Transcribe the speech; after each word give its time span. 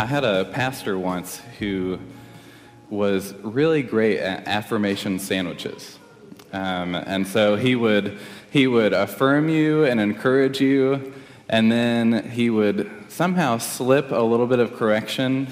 I 0.00 0.06
had 0.06 0.22
a 0.22 0.44
pastor 0.44 0.96
once 0.96 1.42
who 1.58 1.98
was 2.88 3.34
really 3.42 3.82
great 3.82 4.20
at 4.20 4.46
affirmation 4.46 5.18
sandwiches. 5.18 5.98
Um, 6.52 6.94
and 6.94 7.26
so 7.26 7.56
he 7.56 7.74
would, 7.74 8.16
he 8.48 8.68
would 8.68 8.92
affirm 8.92 9.48
you 9.48 9.82
and 9.82 9.98
encourage 9.98 10.60
you, 10.60 11.12
and 11.48 11.72
then 11.72 12.30
he 12.30 12.48
would 12.48 12.88
somehow 13.08 13.58
slip 13.58 14.12
a 14.12 14.22
little 14.22 14.46
bit 14.46 14.60
of 14.60 14.76
correction 14.76 15.48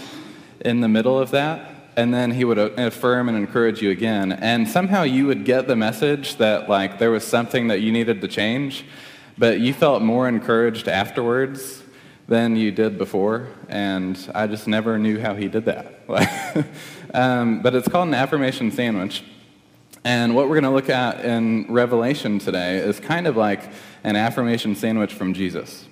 in 0.60 0.80
the 0.80 0.88
middle 0.88 1.18
of 1.18 1.32
that, 1.32 1.68
and 1.96 2.14
then 2.14 2.30
he 2.30 2.44
would 2.44 2.58
affirm 2.58 3.28
and 3.28 3.36
encourage 3.36 3.82
you 3.82 3.90
again. 3.90 4.30
And 4.30 4.68
somehow 4.68 5.02
you 5.02 5.26
would 5.26 5.44
get 5.44 5.66
the 5.66 5.74
message 5.74 6.36
that, 6.36 6.68
like, 6.68 7.00
there 7.00 7.10
was 7.10 7.26
something 7.26 7.66
that 7.66 7.80
you 7.80 7.90
needed 7.90 8.20
to 8.20 8.28
change, 8.28 8.84
but 9.36 9.58
you 9.58 9.74
felt 9.74 10.02
more 10.02 10.28
encouraged 10.28 10.86
afterwards 10.86 11.82
than 12.28 12.56
you 12.56 12.72
did 12.72 12.98
before, 12.98 13.48
and 13.68 14.18
I 14.34 14.46
just 14.46 14.66
never 14.66 14.98
knew 14.98 15.20
how 15.20 15.34
he 15.34 15.48
did 15.48 15.66
that. 15.66 16.00
um, 17.14 17.62
but 17.62 17.74
it's 17.74 17.88
called 17.88 18.08
an 18.08 18.14
affirmation 18.14 18.72
sandwich. 18.72 19.22
And 20.04 20.34
what 20.34 20.48
we're 20.48 20.60
going 20.60 20.64
to 20.64 20.70
look 20.70 20.90
at 20.90 21.24
in 21.24 21.66
Revelation 21.68 22.38
today 22.38 22.78
is 22.78 23.00
kind 23.00 23.26
of 23.26 23.36
like 23.36 23.60
an 24.04 24.16
affirmation 24.16 24.74
sandwich 24.76 25.12
from 25.12 25.34
Jesus. 25.34 25.86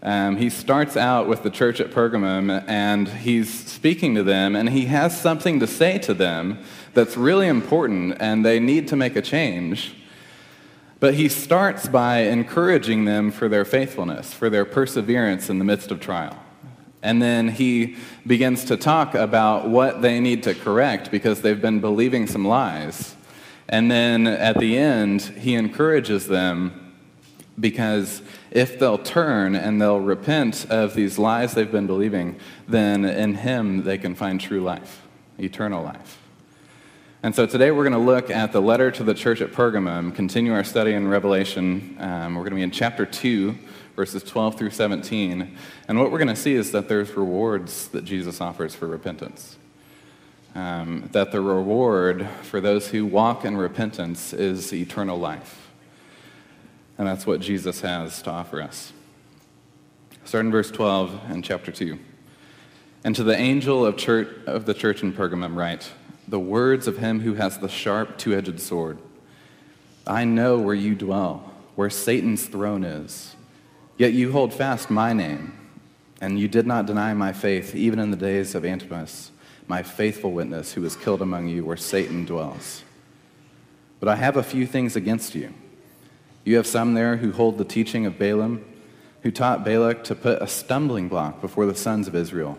Um, 0.00 0.36
he 0.36 0.48
starts 0.48 0.96
out 0.96 1.26
with 1.26 1.42
the 1.42 1.50
church 1.50 1.80
at 1.80 1.90
Pergamum 1.90 2.62
and 2.68 3.08
he's 3.08 3.52
speaking 3.52 4.14
to 4.14 4.22
them, 4.22 4.54
and 4.54 4.68
he 4.68 4.86
has 4.86 5.20
something 5.20 5.58
to 5.58 5.66
say 5.66 5.98
to 5.98 6.14
them 6.14 6.58
that's 6.94 7.16
really 7.16 7.48
important, 7.48 8.16
and 8.20 8.44
they 8.44 8.60
need 8.60 8.88
to 8.88 8.96
make 8.96 9.16
a 9.16 9.22
change. 9.22 9.94
But 11.00 11.14
he 11.14 11.28
starts 11.28 11.88
by 11.88 12.22
encouraging 12.22 13.04
them 13.04 13.30
for 13.30 13.48
their 13.48 13.64
faithfulness, 13.64 14.32
for 14.32 14.50
their 14.50 14.64
perseverance 14.64 15.48
in 15.48 15.58
the 15.58 15.64
midst 15.64 15.90
of 15.90 16.00
trial. 16.00 16.36
And 17.02 17.22
then 17.22 17.48
he 17.48 17.96
begins 18.26 18.64
to 18.64 18.76
talk 18.76 19.14
about 19.14 19.68
what 19.68 20.02
they 20.02 20.18
need 20.18 20.42
to 20.42 20.54
correct 20.54 21.10
because 21.12 21.42
they've 21.42 21.60
been 21.60 21.80
believing 21.80 22.26
some 22.26 22.44
lies. 22.44 23.14
And 23.68 23.90
then 23.90 24.26
at 24.26 24.58
the 24.58 24.76
end, 24.76 25.22
he 25.22 25.54
encourages 25.54 26.26
them 26.26 26.94
because 27.60 28.22
if 28.50 28.78
they'll 28.78 28.98
turn 28.98 29.54
and 29.54 29.80
they'll 29.80 30.00
repent 30.00 30.66
of 30.70 30.94
these 30.94 31.18
lies 31.18 31.54
they've 31.54 31.70
been 31.70 31.86
believing, 31.86 32.36
then 32.66 33.04
in 33.04 33.34
him 33.34 33.84
they 33.84 33.98
can 33.98 34.14
find 34.14 34.40
true 34.40 34.60
life, 34.60 35.02
eternal 35.38 35.82
life. 35.84 36.18
And 37.20 37.34
so 37.34 37.46
today 37.46 37.72
we're 37.72 37.82
going 37.82 37.94
to 37.94 37.98
look 37.98 38.30
at 38.30 38.52
the 38.52 38.62
letter 38.62 38.92
to 38.92 39.02
the 39.02 39.12
church 39.12 39.40
at 39.40 39.50
Pergamum, 39.50 40.14
continue 40.14 40.52
our 40.52 40.62
study 40.62 40.92
in 40.92 41.08
Revelation. 41.08 41.96
Um, 41.98 42.36
we're 42.36 42.42
going 42.42 42.52
to 42.52 42.56
be 42.56 42.62
in 42.62 42.70
chapter 42.70 43.04
2, 43.04 43.58
verses 43.96 44.22
12 44.22 44.56
through 44.56 44.70
17. 44.70 45.56
And 45.88 45.98
what 45.98 46.12
we're 46.12 46.18
going 46.18 46.28
to 46.28 46.36
see 46.36 46.54
is 46.54 46.70
that 46.70 46.88
there's 46.88 47.10
rewards 47.16 47.88
that 47.88 48.04
Jesus 48.04 48.40
offers 48.40 48.76
for 48.76 48.86
repentance. 48.86 49.56
Um, 50.54 51.08
that 51.10 51.32
the 51.32 51.40
reward 51.40 52.28
for 52.42 52.60
those 52.60 52.90
who 52.90 53.04
walk 53.04 53.44
in 53.44 53.56
repentance 53.56 54.32
is 54.32 54.72
eternal 54.72 55.18
life. 55.18 55.72
And 56.98 57.08
that's 57.08 57.26
what 57.26 57.40
Jesus 57.40 57.80
has 57.80 58.22
to 58.22 58.30
offer 58.30 58.62
us. 58.62 58.92
Start 60.24 60.44
in 60.44 60.52
verse 60.52 60.70
12 60.70 61.32
in 61.32 61.42
chapter 61.42 61.72
2. 61.72 61.98
And 63.02 63.16
to 63.16 63.24
the 63.24 63.36
angel 63.36 63.84
of, 63.84 63.96
church, 63.96 64.28
of 64.46 64.66
the 64.66 64.74
church 64.74 65.02
in 65.02 65.12
Pergamum 65.12 65.56
write, 65.56 65.90
the 66.28 66.38
words 66.38 66.86
of 66.86 66.98
him 66.98 67.20
who 67.20 67.34
has 67.34 67.58
the 67.58 67.68
sharp 67.68 68.18
two 68.18 68.34
edged 68.34 68.60
sword. 68.60 68.98
I 70.06 70.24
know 70.24 70.58
where 70.58 70.74
you 70.74 70.94
dwell, 70.94 71.52
where 71.74 71.90
Satan's 71.90 72.46
throne 72.46 72.84
is. 72.84 73.34
Yet 73.96 74.12
you 74.12 74.32
hold 74.32 74.52
fast 74.52 74.90
my 74.90 75.12
name, 75.12 75.58
and 76.20 76.38
you 76.38 76.46
did 76.46 76.66
not 76.66 76.86
deny 76.86 77.14
my 77.14 77.32
faith, 77.32 77.74
even 77.74 77.98
in 77.98 78.10
the 78.10 78.16
days 78.16 78.54
of 78.54 78.64
Antipas, 78.64 79.32
my 79.66 79.82
faithful 79.82 80.32
witness, 80.32 80.72
who 80.72 80.82
was 80.82 80.96
killed 80.96 81.22
among 81.22 81.48
you, 81.48 81.64
where 81.64 81.76
Satan 81.76 82.24
dwells. 82.24 82.84
But 84.00 84.08
I 84.08 84.16
have 84.16 84.36
a 84.36 84.42
few 84.42 84.66
things 84.66 84.96
against 84.96 85.34
you. 85.34 85.52
You 86.44 86.56
have 86.56 86.66
some 86.66 86.94
there 86.94 87.16
who 87.16 87.32
hold 87.32 87.58
the 87.58 87.64
teaching 87.64 88.06
of 88.06 88.18
Balaam, 88.18 88.64
who 89.22 89.30
taught 89.30 89.64
Balak 89.64 90.04
to 90.04 90.14
put 90.14 90.40
a 90.40 90.46
stumbling 90.46 91.08
block 91.08 91.40
before 91.40 91.66
the 91.66 91.74
sons 91.74 92.06
of 92.06 92.14
Israel 92.14 92.58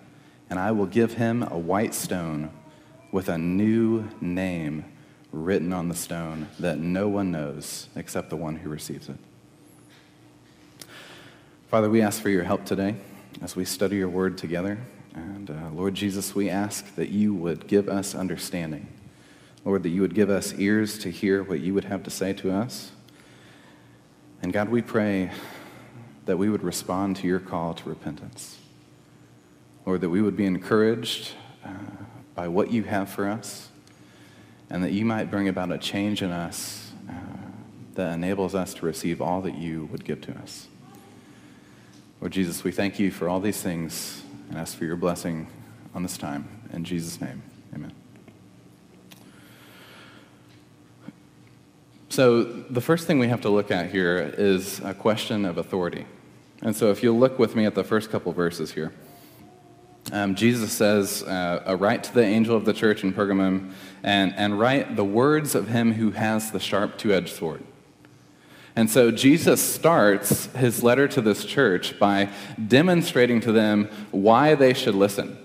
and 0.51 0.59
I 0.59 0.71
will 0.73 0.85
give 0.85 1.13
him 1.13 1.43
a 1.43 1.57
white 1.57 1.93
stone 1.95 2.51
with 3.09 3.29
a 3.29 3.37
new 3.37 4.09
name 4.19 4.83
written 5.31 5.71
on 5.71 5.87
the 5.87 5.95
stone 5.95 6.49
that 6.59 6.77
no 6.77 7.07
one 7.07 7.31
knows 7.31 7.87
except 7.95 8.29
the 8.29 8.35
one 8.35 8.57
who 8.57 8.69
receives 8.69 9.07
it. 9.07 9.15
Father, 11.69 11.89
we 11.89 12.01
ask 12.01 12.21
for 12.21 12.27
your 12.27 12.43
help 12.43 12.65
today 12.65 12.95
as 13.41 13.55
we 13.55 13.63
study 13.63 13.95
your 13.95 14.09
word 14.09 14.37
together. 14.37 14.77
And 15.15 15.49
uh, 15.49 15.69
Lord 15.73 15.95
Jesus, 15.95 16.35
we 16.35 16.49
ask 16.49 16.95
that 16.95 17.07
you 17.07 17.33
would 17.33 17.65
give 17.67 17.87
us 17.87 18.13
understanding. 18.13 18.87
Lord, 19.63 19.83
that 19.83 19.89
you 19.89 20.01
would 20.01 20.15
give 20.15 20.29
us 20.29 20.53
ears 20.55 20.99
to 20.99 21.09
hear 21.09 21.43
what 21.43 21.61
you 21.61 21.73
would 21.73 21.85
have 21.85 22.03
to 22.03 22.09
say 22.09 22.33
to 22.33 22.51
us. 22.51 22.91
And 24.41 24.51
God, 24.51 24.67
we 24.67 24.81
pray 24.81 25.31
that 26.25 26.35
we 26.35 26.49
would 26.49 26.63
respond 26.63 27.15
to 27.17 27.27
your 27.27 27.39
call 27.39 27.73
to 27.73 27.87
repentance. 27.87 28.57
Lord, 29.85 30.01
that 30.01 30.09
we 30.09 30.21
would 30.21 30.37
be 30.37 30.45
encouraged 30.45 31.31
uh, 31.65 31.69
by 32.35 32.47
what 32.47 32.71
you 32.71 32.83
have 32.83 33.09
for 33.09 33.27
us, 33.27 33.69
and 34.69 34.83
that 34.83 34.91
you 34.91 35.05
might 35.05 35.31
bring 35.31 35.47
about 35.47 35.71
a 35.71 35.77
change 35.77 36.21
in 36.21 36.31
us 36.31 36.91
uh, 37.09 37.13
that 37.95 38.13
enables 38.13 38.53
us 38.53 38.73
to 38.75 38.85
receive 38.85 39.21
all 39.21 39.41
that 39.41 39.55
you 39.55 39.85
would 39.91 40.05
give 40.05 40.21
to 40.21 40.31
us. 40.37 40.67
Lord 42.19 42.31
Jesus, 42.33 42.63
we 42.63 42.71
thank 42.71 42.99
you 42.99 43.09
for 43.09 43.27
all 43.27 43.39
these 43.39 43.61
things 43.61 44.21
and 44.49 44.57
ask 44.57 44.77
for 44.77 44.85
your 44.85 44.95
blessing 44.95 45.47
on 45.95 46.03
this 46.03 46.17
time. 46.17 46.47
In 46.71 46.83
Jesus' 46.83 47.19
name, 47.19 47.41
amen. 47.73 47.91
So, 52.09 52.43
the 52.43 52.81
first 52.81 53.07
thing 53.07 53.17
we 53.19 53.29
have 53.29 53.41
to 53.41 53.49
look 53.49 53.71
at 53.71 53.89
here 53.89 54.33
is 54.37 54.79
a 54.81 54.93
question 54.93 55.45
of 55.45 55.57
authority. 55.57 56.05
And 56.61 56.75
so, 56.75 56.91
if 56.91 57.01
you'll 57.01 57.17
look 57.17 57.39
with 57.39 57.55
me 57.55 57.65
at 57.65 57.73
the 57.73 57.83
first 57.83 58.11
couple 58.11 58.31
verses 58.33 58.73
here. 58.73 58.93
Um, 60.11 60.35
Jesus 60.35 60.73
says, 60.73 61.23
uh, 61.23 61.75
Write 61.79 62.03
to 62.05 62.13
the 62.13 62.23
angel 62.23 62.55
of 62.55 62.65
the 62.65 62.73
church 62.73 63.03
in 63.03 63.13
Pergamum 63.13 63.71
and, 64.03 64.33
and 64.35 64.59
write 64.59 64.95
the 64.95 65.05
words 65.05 65.55
of 65.55 65.69
him 65.69 65.93
who 65.93 66.11
has 66.11 66.51
the 66.51 66.59
sharp 66.59 66.97
two 66.97 67.13
edged 67.13 67.33
sword. 67.33 67.63
And 68.75 68.89
so 68.89 69.11
Jesus 69.11 69.61
starts 69.61 70.45
his 70.53 70.83
letter 70.83 71.07
to 71.09 71.21
this 71.21 71.45
church 71.45 71.99
by 71.99 72.29
demonstrating 72.67 73.41
to 73.41 73.51
them 73.51 73.89
why 74.11 74.55
they 74.55 74.73
should 74.73 74.95
listen. 74.95 75.37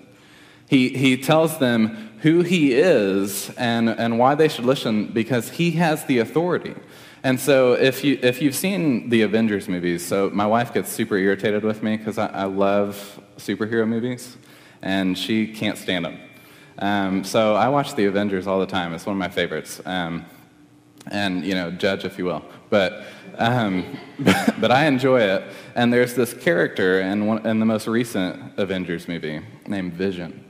He, 0.69 0.90
he 0.90 1.17
tells 1.17 1.58
them 1.58 2.19
who 2.23 2.43
he 2.43 2.75
is 2.75 3.50
and, 3.50 3.88
and 3.88 4.19
why 4.19 4.35
they 4.35 4.49
should 4.49 4.64
listen 4.64 5.08
because 5.08 5.50
he 5.50 5.73
has 5.73 6.05
the 6.06 6.19
authority. 6.19 6.75
And 7.23 7.38
so 7.40 7.73
if, 7.73 8.05
you, 8.05 8.19
if 8.23 8.40
you've 8.40 8.55
seen 8.55 9.11
the 9.11 9.23
Avengers 9.23 9.69
movies, 9.69 10.05
so 10.05 10.31
my 10.31 10.46
wife 10.46 10.73
gets 10.73 10.90
super 10.90 11.17
irritated 11.17 11.64
with 11.64 11.82
me 11.82 11.96
because 11.96 12.19
I, 12.19 12.26
I 12.26 12.44
love 12.44 13.20
superhero 13.38 13.87
movies 13.87 14.37
and 14.82 15.17
she 15.17 15.46
can't 15.46 15.78
stand 15.78 16.05
them. 16.05 16.20
Um, 16.78 17.25
so 17.25 17.55
I 17.55 17.69
watch 17.69 17.94
The 17.94 18.06
Avengers 18.06 18.46
all 18.46 18.61
the 18.61 18.67
time. 18.67 18.93
It's 18.93 19.06
one 19.06 19.17
of 19.17 19.19
my 19.19 19.28
favorites. 19.28 19.81
Um, 19.84 20.26
and 21.08 21.44
you 21.44 21.55
know, 21.55 21.70
judge 21.70 22.05
if 22.05 22.19
you 22.19 22.25
will. 22.25 22.44
But 22.69 23.05
um, 23.38 23.99
but 24.61 24.70
I 24.70 24.87
enjoy 24.87 25.20
it. 25.20 25.44
And 25.75 25.93
there's 25.93 26.14
this 26.14 26.32
character 26.32 27.00
in, 27.00 27.26
one, 27.26 27.46
in 27.46 27.61
the 27.61 27.67
most 27.67 27.87
recent 27.87 28.58
Avengers 28.58 29.08
movie 29.08 29.43
named 29.67 29.93
Vision. 29.94 30.44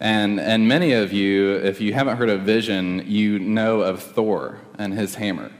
And, 0.00 0.38
and 0.38 0.68
many 0.68 0.92
of 0.92 1.12
you, 1.12 1.56
if 1.56 1.80
you 1.80 1.92
haven't 1.92 2.18
heard 2.18 2.30
of 2.30 2.42
Vision, 2.42 3.04
you 3.06 3.38
know 3.38 3.80
of 3.80 4.02
Thor 4.02 4.60
and 4.78 4.94
his 4.94 5.16
hammer, 5.16 5.50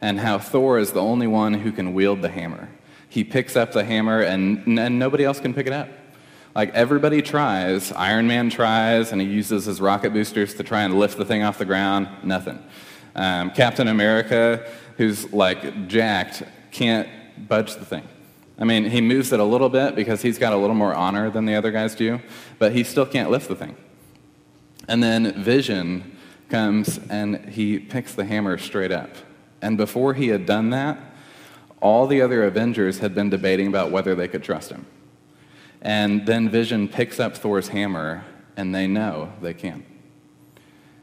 and 0.00 0.20
how 0.20 0.38
Thor 0.38 0.78
is 0.78 0.92
the 0.92 1.02
only 1.02 1.26
one 1.26 1.54
who 1.54 1.72
can 1.72 1.92
wield 1.92 2.22
the 2.22 2.28
hammer. 2.28 2.68
He 3.08 3.24
picks 3.24 3.56
up 3.56 3.72
the 3.72 3.84
hammer, 3.84 4.20
and, 4.20 4.78
and 4.78 4.98
nobody 4.98 5.24
else 5.24 5.40
can 5.40 5.52
pick 5.52 5.66
it 5.66 5.72
up. 5.72 5.88
Like 6.54 6.74
everybody 6.74 7.22
tries, 7.22 7.92
Iron 7.92 8.26
Man 8.26 8.50
tries, 8.50 9.12
and 9.12 9.20
he 9.20 9.26
uses 9.26 9.64
his 9.64 9.80
rocket 9.80 10.12
boosters 10.12 10.54
to 10.54 10.62
try 10.62 10.82
and 10.82 10.98
lift 10.98 11.16
the 11.16 11.24
thing 11.24 11.42
off 11.42 11.58
the 11.58 11.64
ground. 11.64 12.08
Nothing. 12.22 12.62
Um, 13.14 13.50
Captain 13.50 13.88
America, 13.88 14.66
who's 14.98 15.32
like 15.32 15.88
jacked, 15.88 16.42
can't 16.70 17.08
budge 17.48 17.74
the 17.76 17.84
thing. 17.84 18.06
I 18.58 18.64
mean, 18.64 18.84
he 18.84 19.00
moves 19.00 19.32
it 19.32 19.40
a 19.40 19.44
little 19.44 19.70
bit 19.70 19.94
because 19.94 20.20
he's 20.20 20.38
got 20.38 20.52
a 20.52 20.56
little 20.56 20.76
more 20.76 20.94
honor 20.94 21.30
than 21.30 21.46
the 21.46 21.54
other 21.54 21.70
guys 21.70 21.94
do, 21.94 22.20
but 22.58 22.72
he 22.72 22.84
still 22.84 23.06
can't 23.06 23.30
lift 23.30 23.48
the 23.48 23.56
thing. 23.56 23.76
And 24.88 25.02
then 25.02 25.42
Vision 25.42 26.16
comes 26.50 27.00
and 27.08 27.46
he 27.46 27.78
picks 27.78 28.14
the 28.14 28.26
hammer 28.26 28.58
straight 28.58 28.92
up. 28.92 29.10
And 29.62 29.76
before 29.78 30.14
he 30.14 30.28
had 30.28 30.44
done 30.44 30.70
that, 30.70 30.98
all 31.80 32.06
the 32.06 32.20
other 32.20 32.44
Avengers 32.44 32.98
had 32.98 33.14
been 33.14 33.30
debating 33.30 33.68
about 33.68 33.90
whether 33.90 34.14
they 34.14 34.28
could 34.28 34.42
trust 34.42 34.70
him. 34.70 34.86
And 35.82 36.24
then 36.26 36.48
Vision 36.48 36.88
picks 36.88 37.18
up 37.18 37.36
Thor's 37.36 37.68
hammer, 37.68 38.24
and 38.56 38.74
they 38.74 38.86
know 38.86 39.32
they 39.42 39.52
can't. 39.52 39.84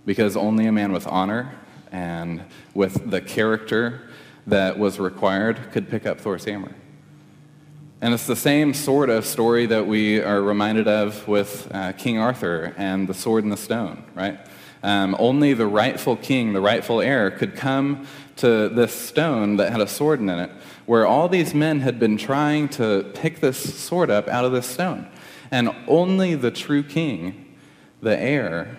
Because 0.05 0.37
only 0.37 0.65
a 0.65 0.71
man 0.71 0.93
with 0.93 1.05
honor 1.05 1.53
and 1.91 2.43
with 2.73 3.11
the 3.11 3.19
character 3.19 4.09
that 4.47 4.79
was 4.79 4.97
required 4.99 5.71
could 5.71 5.89
pick 5.89 6.05
up 6.05 6.19
Thor's 6.19 6.45
hammer. 6.45 6.73
And 8.01 8.13
it's 8.13 8.25
the 8.25 8.35
same 8.35 8.73
sort 8.73 9.09
of 9.09 9.25
story 9.25 9.65
that 9.65 9.85
we 9.85 10.21
are 10.21 10.41
reminded 10.41 10.87
of 10.87 11.27
with 11.27 11.69
uh, 11.73 11.91
King 11.91 12.17
Arthur 12.17 12.73
and 12.77 13.09
the 13.09 13.13
sword 13.13 13.43
and 13.43 13.51
the 13.51 13.57
stone, 13.57 14.05
right? 14.15 14.39
Um, 14.81 15.15
only 15.19 15.53
the 15.53 15.67
rightful 15.67 16.15
king, 16.15 16.53
the 16.53 16.61
rightful 16.61 17.01
heir, 17.01 17.31
could 17.31 17.55
come 17.55 18.07
to 18.37 18.69
this 18.69 18.93
stone 18.93 19.57
that 19.57 19.71
had 19.71 19.81
a 19.81 19.87
sword 19.87 20.19
in 20.21 20.29
it, 20.29 20.49
where 20.85 21.05
all 21.05 21.27
these 21.27 21.53
men 21.53 21.81
had 21.81 21.99
been 21.99 22.17
trying 22.17 22.69
to 22.69 23.11
pick 23.13 23.41
this 23.41 23.77
sword 23.77 24.09
up 24.09 24.27
out 24.29 24.45
of 24.45 24.51
this 24.51 24.65
stone. 24.65 25.07
And 25.51 25.75
only 25.87 26.35
the 26.35 26.51
true 26.51 26.83
king, 26.83 27.55
the 28.01 28.17
heir, 28.17 28.77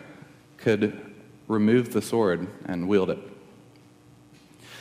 could 0.57 1.15
remove 1.49 1.93
the 1.93 2.01
sword 2.01 2.49
and 2.65 2.89
wield 2.89 3.11
it. 3.11 3.19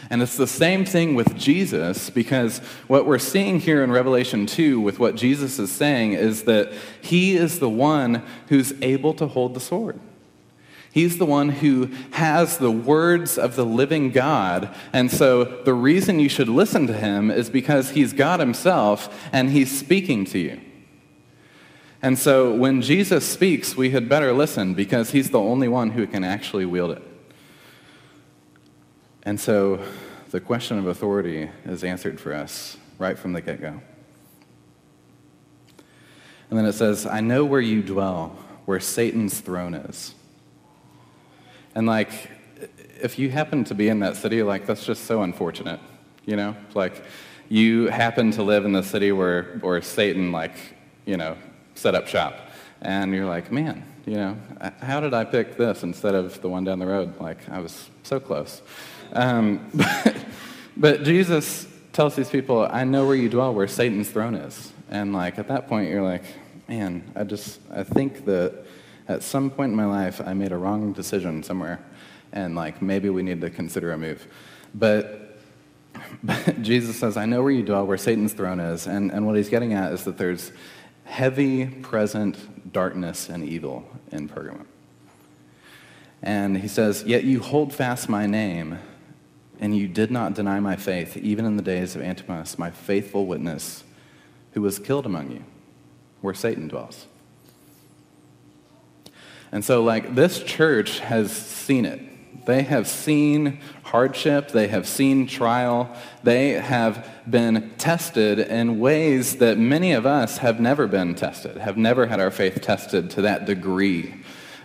And 0.10 0.22
it's 0.22 0.38
the 0.38 0.48
same 0.48 0.86
thing 0.86 1.14
with 1.14 1.36
Jesus 1.38 2.10
because 2.10 2.60
what 2.88 3.06
we're 3.06 3.20
seeing 3.20 3.60
here 3.60 3.84
in 3.84 3.92
Revelation 3.92 4.46
2 4.46 4.80
with 4.80 4.98
what 4.98 5.16
Jesus 5.16 5.60
is 5.60 5.72
saying 5.72 6.14
is 6.14 6.44
that 6.44 6.72
he 7.02 7.36
is 7.36 7.60
the 7.60 7.70
one 7.70 8.24
who's 8.48 8.74
able 8.82 9.14
to 9.16 9.28
hold 9.28 9.54
the 9.54 9.60
sword. 9.60 10.00
He's 10.92 11.18
the 11.18 11.26
one 11.26 11.50
who 11.50 11.92
has 12.12 12.58
the 12.58 12.72
words 12.72 13.38
of 13.38 13.56
the 13.56 13.66
living 13.66 14.10
God. 14.10 14.74
And 14.92 15.12
so 15.12 15.44
the 15.44 15.74
reason 15.74 16.20
you 16.20 16.30
should 16.30 16.50
listen 16.50 16.88
to 16.88 16.94
him 16.94 17.30
is 17.30 17.50
because 17.50 17.92
he's 17.92 18.12
God 18.12 18.40
himself 18.40 19.30
and 19.32 19.52
he's 19.52 19.78
speaking 19.78 20.26
to 20.26 20.40
you. 20.40 20.60
And 22.02 22.18
so 22.18 22.56
when 22.56 22.82
Jesus 22.82 23.28
speaks, 23.28 23.76
we 23.76 23.92
had 23.92 24.10
better 24.10 24.34
listen 24.34 24.74
because 24.74 25.12
he's 25.12 25.30
the 25.30 25.40
only 25.40 25.68
one 25.68 25.92
who 25.92 26.08
can 26.08 26.24
actually 26.24 26.66
wield 26.66 26.92
it. 26.92 27.04
And 29.24 29.40
so 29.40 29.84
the 30.32 30.40
question 30.40 30.80
of 30.80 30.88
authority 30.88 31.50
is 31.66 31.84
answered 31.84 32.20
for 32.20 32.34
us 32.34 32.78
right 32.98 33.18
from 33.18 33.34
the 33.34 33.42
get 33.42 33.62
go. 33.62 33.82
And 36.50 36.58
then 36.58 36.66
it 36.66 36.74
says, 36.74 37.06
I 37.06 37.22
know 37.22 37.46
where 37.46 37.62
you 37.62 37.84
dwell, 37.84 38.38
where 38.66 38.80
Satan's 38.80 39.40
throne 39.40 39.76
is. 39.76 40.16
And 41.76 41.88
like, 41.88 42.30
if 43.02 43.18
you 43.18 43.30
happen 43.30 43.64
to 43.66 43.76
be 43.76 43.90
in 43.90 44.00
that 44.00 44.16
city, 44.18 44.44
like, 44.44 44.66
that's 44.66 44.86
just 44.86 45.06
so 45.06 45.24
unfortunate, 45.24 45.80
you 46.26 46.36
know? 46.36 46.56
Like, 46.74 47.04
you 47.48 47.88
happen 47.88 48.32
to 48.32 48.44
live 48.44 48.66
in 48.66 48.74
the 48.74 48.84
city 48.84 49.12
where, 49.12 49.58
where 49.62 49.82
Satan, 49.82 50.32
like, 50.32 50.56
you 51.06 51.18
know, 51.18 51.38
set 51.76 51.96
up 51.96 52.08
shop. 52.08 52.36
And 52.82 53.14
you're 53.14 53.26
like, 53.26 53.52
man, 53.52 53.84
you 54.06 54.16
know, 54.16 54.38
how 54.82 55.00
did 55.00 55.14
I 55.14 55.24
pick 55.24 55.58
this 55.58 55.84
instead 55.84 56.16
of 56.16 56.42
the 56.42 56.50
one 56.50 56.64
down 56.64 56.80
the 56.80 56.86
road? 56.86 57.20
Like, 57.20 57.50
I 57.50 57.60
was 57.60 57.90
so 58.04 58.20
close. 58.20 58.62
Um, 59.14 59.70
but, 59.74 60.16
but 60.78 61.04
Jesus 61.04 61.68
tells 61.94 62.16
these 62.16 62.30
people, 62.30 62.68
I 62.70 62.84
know 62.84 63.06
where 63.06 63.16
you 63.16 63.30
dwell, 63.30 63.54
where 63.54 63.68
Satan's 63.68 64.10
throne 64.10 64.36
is. 64.36 64.72
And 64.90 65.14
like, 65.14 65.40
at 65.40 65.48
that 65.48 65.68
point, 65.68 65.90
you're 65.90 66.04
like, 66.04 66.24
man, 66.68 67.04
I 67.16 67.24
just, 67.24 67.60
I 67.72 67.84
think 67.84 68.26
that 68.26 68.66
at 69.10 69.24
some 69.24 69.50
point 69.50 69.72
in 69.72 69.76
my 69.76 69.86
life, 69.86 70.22
I 70.24 70.34
made 70.34 70.52
a 70.52 70.58
wrong 70.58 70.94
decision 70.94 71.42
somewhere. 71.42 71.84
And 72.32 72.56
like, 72.56 72.80
maybe 72.80 73.10
we 73.10 73.24
need 73.24 73.42
to 73.42 73.50
consider 73.50 73.92
a 73.92 73.98
move. 73.98 74.28
But, 74.76 75.40
but 76.24 76.62
Jesus 76.62 76.98
says, 76.98 77.18
I 77.18 77.26
know 77.26 77.42
where 77.42 77.52
you 77.52 77.64
dwell, 77.64 77.88
where 77.88 77.98
Satan's 77.98 78.34
throne 78.34 78.60
is. 78.60 78.86
And, 78.86 79.12
and 79.12 79.26
what 79.26 79.36
he's 79.36 79.50
getting 79.50 79.74
at 79.74 79.92
is 79.92 80.04
that 80.04 80.20
there's 80.20 80.52
heavy 81.06 81.66
present 81.66 82.72
darkness 82.72 83.30
and 83.30 83.44
evil 83.44 83.84
in 84.12 84.30
Pergamum. 84.30 84.68
And 86.22 86.58
he 86.58 86.68
says, 86.68 87.04
Yet 87.04 87.24
you 87.24 87.40
hold 87.40 87.74
fast 87.74 88.10
my 88.10 88.28
name, 88.28 88.78
and 89.60 89.76
you 89.76 89.88
did 89.88 90.12
not 90.12 90.36
deny 90.36 90.60
my 90.60 90.76
faith, 90.76 91.18
even 91.18 91.46
in 91.46 91.58
the 91.58 91.64
days 91.64 91.96
of 91.96 92.04
Antipas, 92.04 92.60
my 92.60 92.70
faithful 92.70 93.26
witness, 93.26 93.84
who 94.52 94.62
was 94.62 94.78
killed 94.78 95.08
among 95.08 95.32
you, 95.32 95.44
where 96.22 96.36
Satan 96.36 96.68
dwells. 96.68 97.08
And 99.52 99.66
so, 99.66 99.84
like, 99.84 100.16
this 100.16 100.44
church 100.44 101.00
has 101.00 101.32
seen 101.32 101.86
it. 101.86 102.02
They 102.46 102.64
have 102.64 102.88
seen 102.88 103.60
hardship, 103.84 104.50
they 104.50 104.70
have 104.70 104.88
seen 104.88 105.28
trial, 105.28 105.96
they 106.24 106.54
have 106.54 107.08
been 107.30 107.72
tested 107.78 108.40
in 108.40 108.80
ways 108.80 109.38
that 109.38 109.58
many 109.58 109.92
of 109.92 110.06
us 110.06 110.40
have 110.40 110.60
never 110.60 110.88
been 110.88 111.16
tested, 111.16 111.58
have 111.58 111.78
never 111.78 112.08
had 112.08 112.20
our 112.20 112.32
faith 112.32 112.62
tested 112.62 113.10
to 113.12 113.22
that 113.22 113.46
degree. 113.46 114.16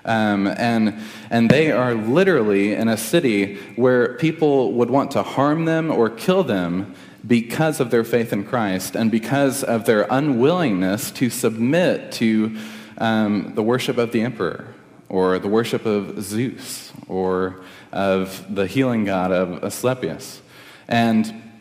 Um, 0.04 0.46
and, 0.46 0.98
and 1.30 1.50
they 1.50 1.72
are 1.72 1.94
literally 1.94 2.74
in 2.74 2.88
a 2.88 2.96
city 2.96 3.56
where 3.76 4.14
people 4.16 4.72
would 4.74 4.90
want 4.90 5.10
to 5.12 5.22
harm 5.22 5.64
them 5.64 5.90
or 5.90 6.10
kill 6.10 6.42
them 6.44 6.94
because 7.26 7.80
of 7.80 7.90
their 7.90 8.04
faith 8.04 8.32
in 8.32 8.44
Christ 8.44 8.96
and 8.96 9.10
because 9.10 9.64
of 9.64 9.86
their 9.86 10.06
unwillingness 10.10 11.10
to 11.12 11.30
submit 11.30 12.12
to 12.12 12.56
um, 12.98 13.52
the 13.54 13.62
worship 13.62 13.96
of 13.96 14.12
the 14.12 14.20
emperor 14.20 14.73
or 15.14 15.38
the 15.38 15.46
worship 15.46 15.86
of 15.86 16.20
Zeus 16.20 16.92
or 17.06 17.60
of 17.92 18.52
the 18.52 18.66
healing 18.66 19.04
god 19.04 19.30
of 19.30 19.62
Asclepius. 19.62 20.42
And, 20.88 21.52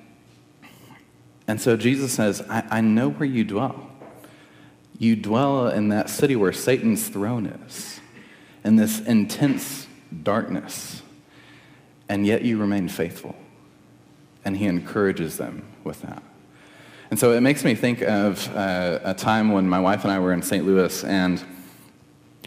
and 1.48 1.62
so 1.62 1.78
Jesus 1.78 2.12
says, 2.12 2.42
I, 2.50 2.64
I 2.72 2.82
know 2.82 3.12
where 3.12 3.30
you 3.30 3.44
dwell. 3.44 3.92
You 4.98 5.16
dwell 5.16 5.68
in 5.68 5.90
that 5.90 6.10
city 6.10 6.36
where 6.36 6.52
Satan's 6.52 7.08
throne 7.08 7.46
is, 7.46 8.00
in 8.64 8.76
this 8.76 9.00
intense 9.02 9.86
darkness, 10.24 11.04
and 12.10 12.26
yet 12.26 12.42
you 12.42 12.58
remain 12.58 12.88
faithful. 12.88 13.36
And 14.44 14.58
he 14.58 14.66
encourages 14.66 15.38
them 15.38 15.64
with 15.84 16.02
that. 16.02 16.24
And 17.12 17.20
so 17.20 17.34
it 17.34 17.42
makes 17.42 17.64
me 17.64 17.76
think 17.76 18.02
of 18.02 18.50
uh, 18.56 18.98
a 19.04 19.14
time 19.14 19.52
when 19.52 19.70
my 19.70 19.80
wife 19.80 20.04
and 20.06 20.12
I 20.12 20.18
were 20.18 20.34
in 20.34 20.42
St. 20.42 20.66
Louis, 20.66 21.04
and 21.04 21.44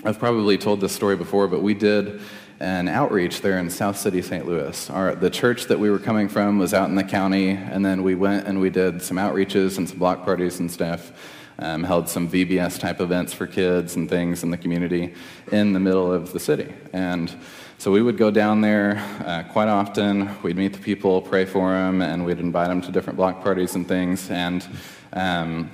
I've 0.06 0.20
probably 0.20 0.56
told 0.56 0.80
this 0.80 0.92
story 0.92 1.16
before, 1.16 1.48
but 1.48 1.62
we 1.62 1.74
did 1.74 2.20
an 2.60 2.86
outreach 2.86 3.40
there 3.40 3.58
in 3.58 3.68
South 3.68 3.98
City, 3.98 4.22
St. 4.22 4.46
Louis. 4.46 4.88
Our, 4.88 5.16
the 5.16 5.30
church 5.30 5.64
that 5.64 5.80
we 5.80 5.90
were 5.90 5.98
coming 5.98 6.28
from 6.28 6.60
was 6.60 6.72
out 6.72 6.88
in 6.88 6.94
the 6.94 7.02
county, 7.02 7.50
and 7.50 7.84
then 7.84 8.04
we 8.04 8.14
went 8.14 8.46
and 8.46 8.60
we 8.60 8.70
did 8.70 9.02
some 9.02 9.16
outreaches 9.16 9.78
and 9.78 9.88
some 9.88 9.98
block 9.98 10.24
parties 10.24 10.60
and 10.60 10.70
stuff. 10.70 11.10
Um, 11.58 11.82
held 11.82 12.08
some 12.08 12.28
VBS 12.28 12.78
type 12.78 13.00
events 13.00 13.32
for 13.32 13.48
kids 13.48 13.96
and 13.96 14.08
things 14.08 14.44
in 14.44 14.52
the 14.52 14.56
community 14.56 15.12
in 15.50 15.72
the 15.72 15.80
middle 15.80 16.12
of 16.12 16.32
the 16.32 16.38
city. 16.38 16.72
And 16.92 17.34
so 17.78 17.90
we 17.90 18.00
would 18.00 18.16
go 18.16 18.30
down 18.30 18.60
there 18.60 18.98
uh, 19.24 19.42
quite 19.50 19.68
often. 19.68 20.40
We'd 20.40 20.56
meet 20.56 20.72
the 20.72 20.78
people, 20.78 21.20
pray 21.20 21.46
for 21.46 21.72
them, 21.72 22.00
and 22.00 22.24
we'd 22.24 22.38
invite 22.38 22.68
them 22.68 22.80
to 22.82 22.92
different 22.92 23.16
block 23.16 23.42
parties 23.42 23.74
and 23.74 23.88
things. 23.88 24.30
And, 24.30 24.64
um, 25.12 25.68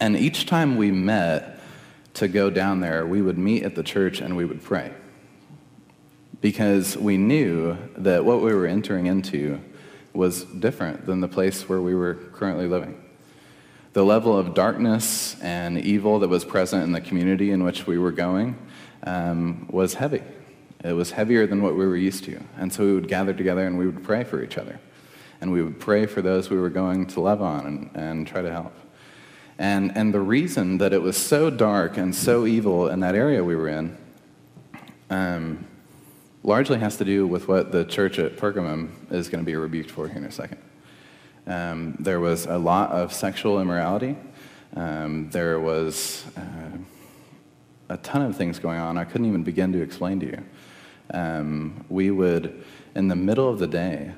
and 0.00 0.18
each 0.18 0.44
time 0.44 0.76
we 0.76 0.90
met 0.90 1.55
to 2.16 2.28
go 2.28 2.50
down 2.50 2.80
there, 2.80 3.06
we 3.06 3.22
would 3.22 3.38
meet 3.38 3.62
at 3.62 3.74
the 3.74 3.82
church 3.82 4.20
and 4.20 4.36
we 4.36 4.44
would 4.44 4.62
pray 4.62 4.92
because 6.40 6.96
we 6.96 7.16
knew 7.16 7.76
that 7.96 8.24
what 8.24 8.42
we 8.42 8.54
were 8.54 8.66
entering 8.66 9.06
into 9.06 9.60
was 10.12 10.44
different 10.44 11.06
than 11.06 11.20
the 11.20 11.28
place 11.28 11.68
where 11.68 11.80
we 11.80 11.94
were 11.94 12.14
currently 12.14 12.66
living. 12.66 13.02
The 13.92 14.04
level 14.04 14.36
of 14.36 14.54
darkness 14.54 15.40
and 15.40 15.78
evil 15.78 16.18
that 16.20 16.28
was 16.28 16.44
present 16.44 16.84
in 16.84 16.92
the 16.92 17.00
community 17.00 17.50
in 17.50 17.64
which 17.64 17.86
we 17.86 17.98
were 17.98 18.12
going 18.12 18.56
um, 19.04 19.66
was 19.70 19.94
heavy. 19.94 20.22
It 20.84 20.92
was 20.92 21.10
heavier 21.10 21.46
than 21.46 21.62
what 21.62 21.74
we 21.74 21.86
were 21.86 21.96
used 21.96 22.24
to. 22.24 22.40
And 22.58 22.72
so 22.72 22.84
we 22.84 22.94
would 22.94 23.08
gather 23.08 23.32
together 23.32 23.66
and 23.66 23.78
we 23.78 23.86
would 23.86 24.04
pray 24.04 24.24
for 24.24 24.42
each 24.42 24.58
other. 24.58 24.78
And 25.40 25.52
we 25.52 25.62
would 25.62 25.80
pray 25.80 26.06
for 26.06 26.22
those 26.22 26.48
we 26.48 26.58
were 26.58 26.70
going 26.70 27.06
to 27.08 27.20
love 27.20 27.42
on 27.42 27.66
and, 27.66 27.90
and 27.94 28.26
try 28.26 28.42
to 28.42 28.52
help. 28.52 28.74
And, 29.58 29.96
and 29.96 30.12
the 30.12 30.20
reason 30.20 30.78
that 30.78 30.92
it 30.92 31.00
was 31.00 31.16
so 31.16 31.48
dark 31.48 31.96
and 31.96 32.14
so 32.14 32.46
evil 32.46 32.88
in 32.88 33.00
that 33.00 33.14
area 33.14 33.42
we 33.42 33.56
were 33.56 33.68
in 33.68 33.96
um, 35.08 35.66
largely 36.42 36.78
has 36.78 36.96
to 36.98 37.04
do 37.04 37.26
with 37.26 37.48
what 37.48 37.72
the 37.72 37.84
church 37.84 38.18
at 38.18 38.36
Pergamum 38.36 38.90
is 39.10 39.28
going 39.28 39.42
to 39.42 39.46
be 39.46 39.56
rebuked 39.56 39.90
for 39.90 40.08
here 40.08 40.18
in 40.18 40.24
a 40.24 40.30
second. 40.30 40.58
Um, 41.46 41.96
there 41.98 42.20
was 42.20 42.46
a 42.46 42.58
lot 42.58 42.90
of 42.90 43.12
sexual 43.12 43.60
immorality. 43.60 44.16
Um, 44.74 45.30
there 45.30 45.58
was 45.58 46.24
uh, 46.36 46.76
a 47.88 47.96
ton 47.98 48.22
of 48.22 48.36
things 48.36 48.58
going 48.58 48.78
on 48.78 48.98
I 48.98 49.04
couldn't 49.04 49.26
even 49.26 49.42
begin 49.42 49.72
to 49.72 49.80
explain 49.80 50.20
to 50.20 50.26
you. 50.26 50.44
Um, 51.14 51.84
we 51.88 52.10
would, 52.10 52.64
in 52.94 53.08
the 53.08 53.16
middle 53.16 53.48
of 53.48 53.58
the 53.58 53.66
day, 53.66 54.12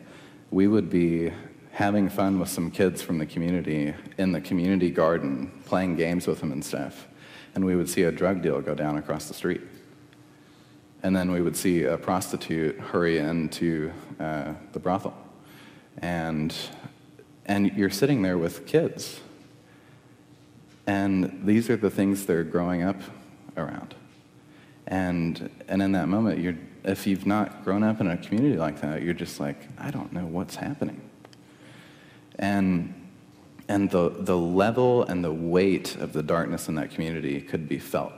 we 0.50 0.66
would 0.66 0.88
be 0.88 1.32
having 1.78 2.08
fun 2.08 2.40
with 2.40 2.48
some 2.48 2.72
kids 2.72 3.00
from 3.00 3.18
the 3.18 3.24
community 3.24 3.94
in 4.18 4.32
the 4.32 4.40
community 4.40 4.90
garden, 4.90 5.48
playing 5.64 5.94
games 5.94 6.26
with 6.26 6.40
them 6.40 6.50
and 6.50 6.64
stuff. 6.64 7.06
And 7.54 7.64
we 7.64 7.76
would 7.76 7.88
see 7.88 8.02
a 8.02 8.10
drug 8.10 8.42
deal 8.42 8.60
go 8.60 8.74
down 8.74 8.98
across 8.98 9.28
the 9.28 9.34
street. 9.34 9.60
And 11.04 11.14
then 11.14 11.30
we 11.30 11.40
would 11.40 11.56
see 11.56 11.84
a 11.84 11.96
prostitute 11.96 12.76
hurry 12.80 13.18
into 13.18 13.92
uh, 14.18 14.54
the 14.72 14.80
brothel. 14.80 15.16
And, 15.98 16.52
and 17.46 17.72
you're 17.76 17.90
sitting 17.90 18.22
there 18.22 18.38
with 18.38 18.66
kids. 18.66 19.20
And 20.88 21.42
these 21.44 21.70
are 21.70 21.76
the 21.76 21.90
things 21.90 22.26
they're 22.26 22.42
growing 22.42 22.82
up 22.82 23.00
around. 23.56 23.94
And, 24.88 25.48
and 25.68 25.80
in 25.80 25.92
that 25.92 26.08
moment, 26.08 26.40
you're, 26.40 26.58
if 26.82 27.06
you've 27.06 27.24
not 27.24 27.62
grown 27.62 27.84
up 27.84 28.00
in 28.00 28.08
a 28.08 28.16
community 28.16 28.56
like 28.56 28.80
that, 28.80 29.02
you're 29.02 29.14
just 29.14 29.38
like, 29.38 29.68
I 29.78 29.92
don't 29.92 30.12
know 30.12 30.26
what's 30.26 30.56
happening. 30.56 31.07
And, 32.38 32.94
and 33.68 33.90
the, 33.90 34.10
the 34.10 34.36
level 34.36 35.04
and 35.04 35.24
the 35.24 35.32
weight 35.32 35.96
of 35.96 36.12
the 36.12 36.22
darkness 36.22 36.68
in 36.68 36.76
that 36.76 36.90
community 36.90 37.40
could 37.40 37.68
be 37.68 37.78
felt 37.78 38.12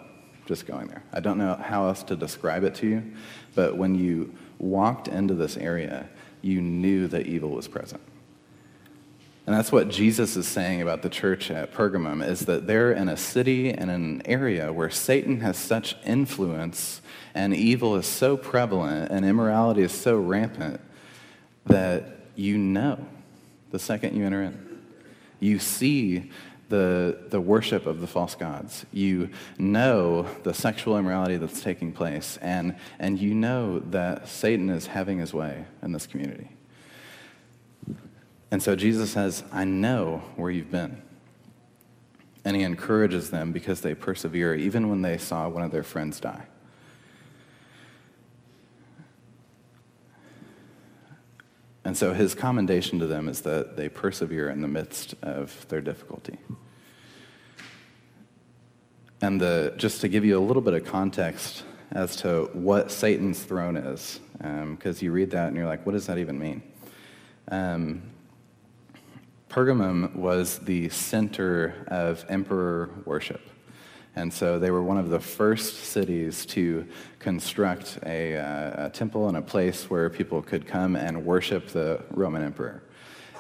just 0.46 0.66
going 0.66 0.88
there. 0.88 1.02
I 1.12 1.20
don't 1.20 1.38
know 1.38 1.54
how 1.54 1.86
else 1.86 2.02
to 2.04 2.16
describe 2.16 2.64
it 2.64 2.74
to 2.76 2.86
you, 2.86 3.12
but 3.54 3.76
when 3.76 3.94
you 3.94 4.34
walked 4.58 5.08
into 5.08 5.34
this 5.34 5.56
area, 5.56 6.08
you 6.42 6.60
knew 6.60 7.06
that 7.08 7.26
evil 7.26 7.50
was 7.50 7.68
present. 7.68 8.02
And 9.46 9.58
that's 9.58 9.72
what 9.72 9.88
Jesus 9.88 10.36
is 10.36 10.46
saying 10.46 10.82
about 10.82 11.02
the 11.02 11.08
church 11.08 11.50
at 11.50 11.72
Pergamum 11.72 12.24
is 12.24 12.40
that 12.40 12.66
they're 12.66 12.92
in 12.92 13.08
a 13.08 13.16
city 13.16 13.70
and 13.72 13.90
an 13.90 14.22
area 14.24 14.72
where 14.72 14.90
Satan 14.90 15.40
has 15.40 15.56
such 15.56 15.96
influence 16.04 17.00
and 17.34 17.54
evil 17.54 17.96
is 17.96 18.06
so 18.06 18.36
prevalent 18.36 19.10
and 19.10 19.24
immorality 19.24 19.82
is 19.82 19.92
so 19.92 20.18
rampant 20.18 20.80
that 21.66 22.20
you 22.36 22.58
know 22.58 23.06
the 23.70 23.78
second 23.78 24.16
you 24.16 24.24
enter 24.24 24.42
in. 24.42 24.80
You 25.38 25.58
see 25.58 26.30
the, 26.68 27.18
the 27.28 27.40
worship 27.40 27.86
of 27.86 28.00
the 28.00 28.06
false 28.06 28.34
gods. 28.34 28.86
You 28.92 29.30
know 29.58 30.22
the 30.44 30.54
sexual 30.54 30.96
immorality 30.96 31.36
that's 31.36 31.62
taking 31.62 31.92
place, 31.92 32.38
and, 32.40 32.76
and 32.98 33.18
you 33.18 33.34
know 33.34 33.80
that 33.80 34.28
Satan 34.28 34.70
is 34.70 34.86
having 34.86 35.18
his 35.18 35.34
way 35.34 35.64
in 35.82 35.92
this 35.92 36.06
community. 36.06 36.48
And 38.50 38.62
so 38.62 38.74
Jesus 38.74 39.12
says, 39.12 39.44
I 39.52 39.64
know 39.64 40.22
where 40.36 40.50
you've 40.50 40.70
been. 40.70 41.02
And 42.44 42.56
he 42.56 42.62
encourages 42.62 43.30
them 43.30 43.52
because 43.52 43.82
they 43.82 43.94
persevere, 43.94 44.54
even 44.54 44.88
when 44.88 45.02
they 45.02 45.18
saw 45.18 45.48
one 45.48 45.62
of 45.62 45.70
their 45.70 45.82
friends 45.82 46.20
die. 46.20 46.46
And 51.84 51.96
so 51.96 52.12
his 52.12 52.34
commendation 52.34 52.98
to 52.98 53.06
them 53.06 53.28
is 53.28 53.40
that 53.42 53.76
they 53.76 53.88
persevere 53.88 54.50
in 54.50 54.60
the 54.60 54.68
midst 54.68 55.14
of 55.22 55.66
their 55.68 55.80
difficulty. 55.80 56.38
And 59.22 59.40
the, 59.40 59.74
just 59.76 60.00
to 60.02 60.08
give 60.08 60.24
you 60.24 60.38
a 60.38 60.40
little 60.40 60.62
bit 60.62 60.74
of 60.74 60.84
context 60.84 61.64
as 61.92 62.16
to 62.16 62.50
what 62.52 62.90
Satan's 62.90 63.42
throne 63.42 63.76
is, 63.76 64.20
because 64.38 65.02
um, 65.02 65.04
you 65.04 65.12
read 65.12 65.30
that 65.32 65.48
and 65.48 65.56
you're 65.56 65.66
like, 65.66 65.84
what 65.84 65.92
does 65.92 66.06
that 66.06 66.18
even 66.18 66.38
mean? 66.38 66.62
Um, 67.48 68.02
Pergamum 69.50 70.14
was 70.14 70.60
the 70.60 70.88
center 70.90 71.84
of 71.88 72.24
emperor 72.28 72.90
worship. 73.04 73.40
And 74.16 74.32
so 74.32 74.58
they 74.58 74.70
were 74.70 74.82
one 74.82 74.98
of 74.98 75.08
the 75.08 75.20
first 75.20 75.84
cities 75.84 76.44
to 76.46 76.86
construct 77.20 77.98
a, 78.04 78.36
uh, 78.36 78.86
a, 78.86 78.90
temple 78.90 79.28
and 79.28 79.36
a 79.36 79.42
place 79.42 79.88
where 79.88 80.10
people 80.10 80.42
could 80.42 80.66
come 80.66 80.96
and 80.96 81.24
worship 81.24 81.68
the 81.68 82.02
Roman 82.10 82.42
emperor. 82.42 82.82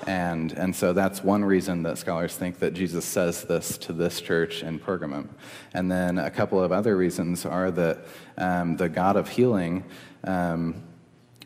And, 0.06 0.52
and 0.52 0.74
so 0.74 0.92
that's 0.92 1.22
one 1.22 1.44
reason 1.44 1.82
that 1.82 1.98
scholars 1.98 2.34
think 2.34 2.60
that 2.60 2.72
Jesus 2.72 3.04
says 3.04 3.44
this 3.44 3.76
to 3.78 3.92
this 3.92 4.20
church 4.20 4.62
in 4.62 4.78
Pergamum. 4.78 5.28
And 5.74 5.90
then 5.90 6.18
a 6.18 6.30
couple 6.30 6.62
of 6.62 6.72
other 6.72 6.96
reasons 6.96 7.44
are 7.44 7.70
that 7.72 8.06
um, 8.38 8.76
the 8.76 8.88
God 8.88 9.16
of 9.16 9.28
healing, 9.28 9.84
um, 10.24 10.82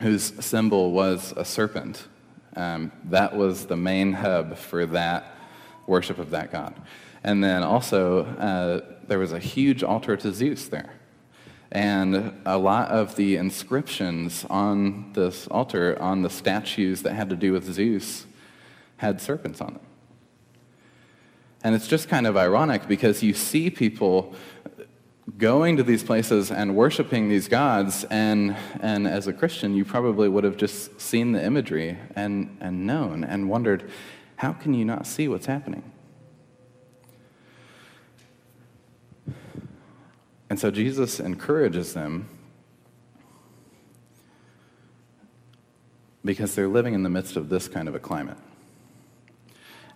whose 0.00 0.32
symbol 0.44 0.92
was 0.92 1.32
a 1.36 1.44
serpent, 1.44 2.06
um, 2.56 2.92
that 3.06 3.34
was 3.34 3.66
the 3.66 3.76
main 3.76 4.12
hub 4.12 4.56
for 4.56 4.86
that 4.86 5.36
worship 5.86 6.18
of 6.18 6.30
that 6.30 6.52
God. 6.52 6.74
And 7.24 7.42
then 7.42 7.62
also, 7.62 8.26
uh, 8.26 8.96
there 9.08 9.18
was 9.18 9.32
a 9.32 9.38
huge 9.38 9.82
altar 9.82 10.16
to 10.18 10.32
Zeus 10.32 10.68
there. 10.68 10.92
And 11.72 12.40
a 12.46 12.58
lot 12.58 12.90
of 12.90 13.16
the 13.16 13.36
inscriptions 13.36 14.44
on 14.48 15.12
this 15.14 15.48
altar, 15.48 16.00
on 16.00 16.22
the 16.22 16.30
statues 16.30 17.02
that 17.02 17.14
had 17.14 17.30
to 17.30 17.36
do 17.36 17.52
with 17.52 17.64
Zeus, 17.72 18.26
had 18.98 19.20
serpents 19.20 19.60
on 19.60 19.74
them. 19.74 19.82
And 21.64 21.74
it's 21.74 21.88
just 21.88 22.08
kind 22.08 22.26
of 22.26 22.36
ironic 22.36 22.86
because 22.86 23.22
you 23.22 23.32
see 23.32 23.70
people 23.70 24.34
going 25.38 25.78
to 25.78 25.82
these 25.82 26.04
places 26.04 26.50
and 26.50 26.76
worshiping 26.76 27.30
these 27.30 27.48
gods, 27.48 28.04
and, 28.10 28.54
and 28.80 29.08
as 29.08 29.26
a 29.26 29.32
Christian, 29.32 29.74
you 29.74 29.84
probably 29.84 30.28
would 30.28 30.44
have 30.44 30.58
just 30.58 31.00
seen 31.00 31.32
the 31.32 31.42
imagery 31.42 31.98
and, 32.14 32.58
and 32.60 32.86
known 32.86 33.24
and 33.24 33.48
wondered, 33.48 33.90
how 34.36 34.52
can 34.52 34.74
you 34.74 34.84
not 34.84 35.06
see 35.06 35.26
what's 35.26 35.46
happening? 35.46 35.90
And 40.54 40.61
so 40.61 40.70
Jesus 40.70 41.18
encourages 41.18 41.94
them 41.94 42.28
because 46.25 46.54
they're 46.54 46.68
living 46.68 46.94
in 46.94 47.02
the 47.02 47.08
midst 47.08 47.34
of 47.34 47.49
this 47.49 47.66
kind 47.66 47.88
of 47.88 47.96
a 47.96 47.99
climate. 47.99 48.37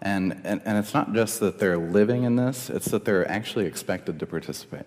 And, 0.03 0.41
and, 0.43 0.61
and 0.65 0.77
it's 0.77 0.93
not 0.93 1.13
just 1.13 1.39
that 1.39 1.61
they're 1.61 1.79
living 1.79 2.25
in 2.25 2.35
this, 2.35 2.71
it's 2.71 2.87
that 2.87 3.05
they're 3.05 3.31
actually 3.31 3.67
expected 3.67 4.19
to 4.19 4.27
participate. 4.27 4.87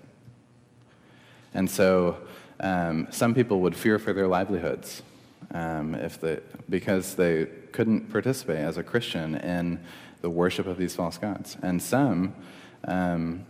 And 1.54 1.72
so 1.72 2.18
um, 2.60 3.08
some 3.10 3.34
people 3.34 3.62
would 3.62 3.78
fear 3.78 3.98
for 3.98 4.12
their 4.12 4.28
livelihoods 4.28 5.04
um, 5.52 5.96
if 5.96 6.20
they, 6.20 6.42
because 6.70 7.16
they 7.16 7.46
couldn't 7.72 8.12
participate 8.12 8.58
as 8.58 8.76
a 8.76 8.84
Christian 8.84 9.36
in 9.36 9.80
the 10.20 10.30
worship 10.30 10.68
of 10.68 10.78
these 10.78 10.94
false 10.94 11.18
gods. 11.18 11.56
And 11.64 11.82
some 11.82 12.36
um, 12.84 13.46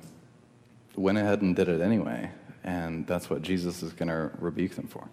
went 0.95 1.17
ahead 1.17 1.41
and 1.41 1.55
did 1.55 1.69
it 1.69 1.81
anyway, 1.81 2.31
and 2.63 3.07
that's 3.07 3.29
what 3.29 3.41
Jesus 3.41 3.83
is 3.83 3.93
going 3.93 4.09
to 4.09 4.31
rebuke 4.39 4.75
them 4.75 4.87
for. 4.87 5.09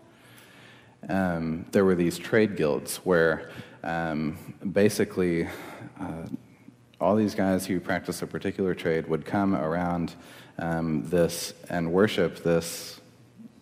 Um, 1.09 1.67
there 1.73 1.85
were 1.85 1.95
these 1.95 2.19
trade 2.19 2.57
guilds 2.57 2.97
where 2.99 3.51
um, 3.85 4.55
basically 4.73 5.49
uh, 6.01 6.27
all 7.01 7.15
these 7.15 7.35
guys 7.35 7.67
who 7.67 7.79
practice 7.79 8.23
a 8.23 8.27
particular 8.27 8.75
trade 8.75 9.07
would 9.07 9.25
come 9.25 9.55
around 9.55 10.15
um, 10.59 11.05
this 11.09 11.55
and 11.71 11.93
worship 11.93 12.43
this 12.43 13.01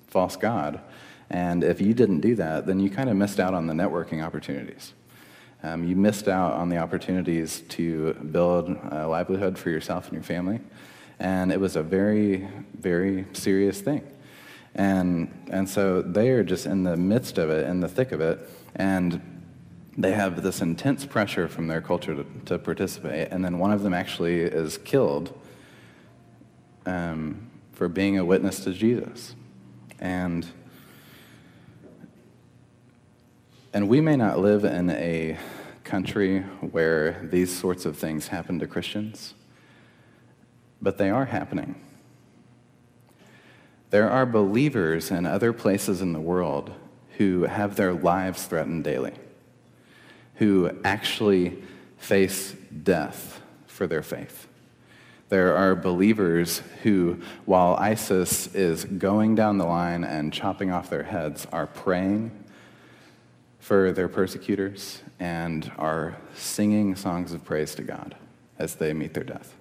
false 0.06 0.36
god. 0.36 0.80
And 1.28 1.62
if 1.62 1.80
you 1.80 1.92
didn't 1.92 2.20
do 2.20 2.34
that, 2.36 2.66
then 2.66 2.80
you 2.80 2.88
kind 2.88 3.10
of 3.10 3.16
missed 3.16 3.40
out 3.40 3.52
on 3.52 3.66
the 3.66 3.74
networking 3.74 4.24
opportunities. 4.24 4.94
Um, 5.62 5.84
you 5.84 5.96
missed 5.96 6.28
out 6.28 6.52
on 6.52 6.68
the 6.68 6.78
opportunities 6.78 7.62
to 7.70 8.14
build 8.14 8.68
a 8.90 9.06
livelihood 9.08 9.58
for 9.58 9.70
yourself 9.70 10.06
and 10.06 10.14
your 10.14 10.22
family. 10.22 10.60
And 11.18 11.50
it 11.50 11.60
was 11.60 11.76
a 11.76 11.82
very, 11.82 12.48
very 12.78 13.26
serious 13.32 13.80
thing. 13.80 14.06
And, 14.74 15.32
and 15.50 15.68
so 15.68 16.02
they 16.02 16.28
are 16.30 16.44
just 16.44 16.66
in 16.66 16.82
the 16.82 16.96
midst 16.96 17.38
of 17.38 17.48
it, 17.50 17.66
in 17.66 17.80
the 17.80 17.88
thick 17.88 18.12
of 18.12 18.20
it. 18.20 18.38
And 18.74 19.36
they 19.96 20.12
have 20.12 20.42
this 20.42 20.60
intense 20.60 21.06
pressure 21.06 21.48
from 21.48 21.68
their 21.68 21.80
culture 21.80 22.14
to, 22.14 22.26
to 22.44 22.58
participate. 22.58 23.28
And 23.30 23.42
then 23.44 23.58
one 23.58 23.72
of 23.72 23.82
them 23.82 23.94
actually 23.94 24.40
is 24.40 24.76
killed 24.78 25.32
um, 26.84 27.50
for 27.72 27.88
being 27.88 28.18
a 28.18 28.24
witness 28.24 28.60
to 28.64 28.72
Jesus. 28.72 29.34
And, 29.98 30.46
and 33.72 33.88
we 33.88 34.02
may 34.02 34.16
not 34.16 34.38
live 34.38 34.64
in 34.64 34.90
a 34.90 35.38
country 35.84 36.40
where 36.40 37.26
these 37.30 37.56
sorts 37.56 37.86
of 37.86 37.96
things 37.96 38.28
happen 38.28 38.58
to 38.58 38.66
Christians, 38.66 39.34
but 40.80 40.98
they 40.98 41.10
are 41.10 41.26
happening. 41.26 41.74
There 43.90 44.10
are 44.10 44.26
believers 44.26 45.10
in 45.10 45.26
other 45.26 45.52
places 45.52 46.02
in 46.02 46.12
the 46.12 46.20
world 46.20 46.72
who 47.18 47.44
have 47.44 47.76
their 47.76 47.94
lives 47.94 48.44
threatened 48.44 48.84
daily, 48.84 49.14
who 50.36 50.70
actually 50.84 51.62
face 51.96 52.54
death 52.82 53.40
for 53.66 53.86
their 53.86 54.02
faith. 54.02 54.46
There 55.28 55.56
are 55.56 55.74
believers 55.74 56.62
who, 56.82 57.20
while 57.46 57.74
ISIS 57.80 58.54
is 58.54 58.84
going 58.84 59.34
down 59.34 59.58
the 59.58 59.66
line 59.66 60.04
and 60.04 60.32
chopping 60.32 60.70
off 60.70 60.88
their 60.88 61.02
heads, 61.02 61.46
are 61.50 61.66
praying 61.66 62.30
for 63.58 63.90
their 63.90 64.08
persecutors 64.08 65.02
and 65.18 65.72
are 65.78 66.16
singing 66.36 66.94
songs 66.94 67.32
of 67.32 67.44
praise 67.44 67.74
to 67.74 67.82
God 67.82 68.14
as 68.58 68.76
they 68.76 68.92
meet 68.92 69.14
their 69.14 69.24
death. 69.24 69.55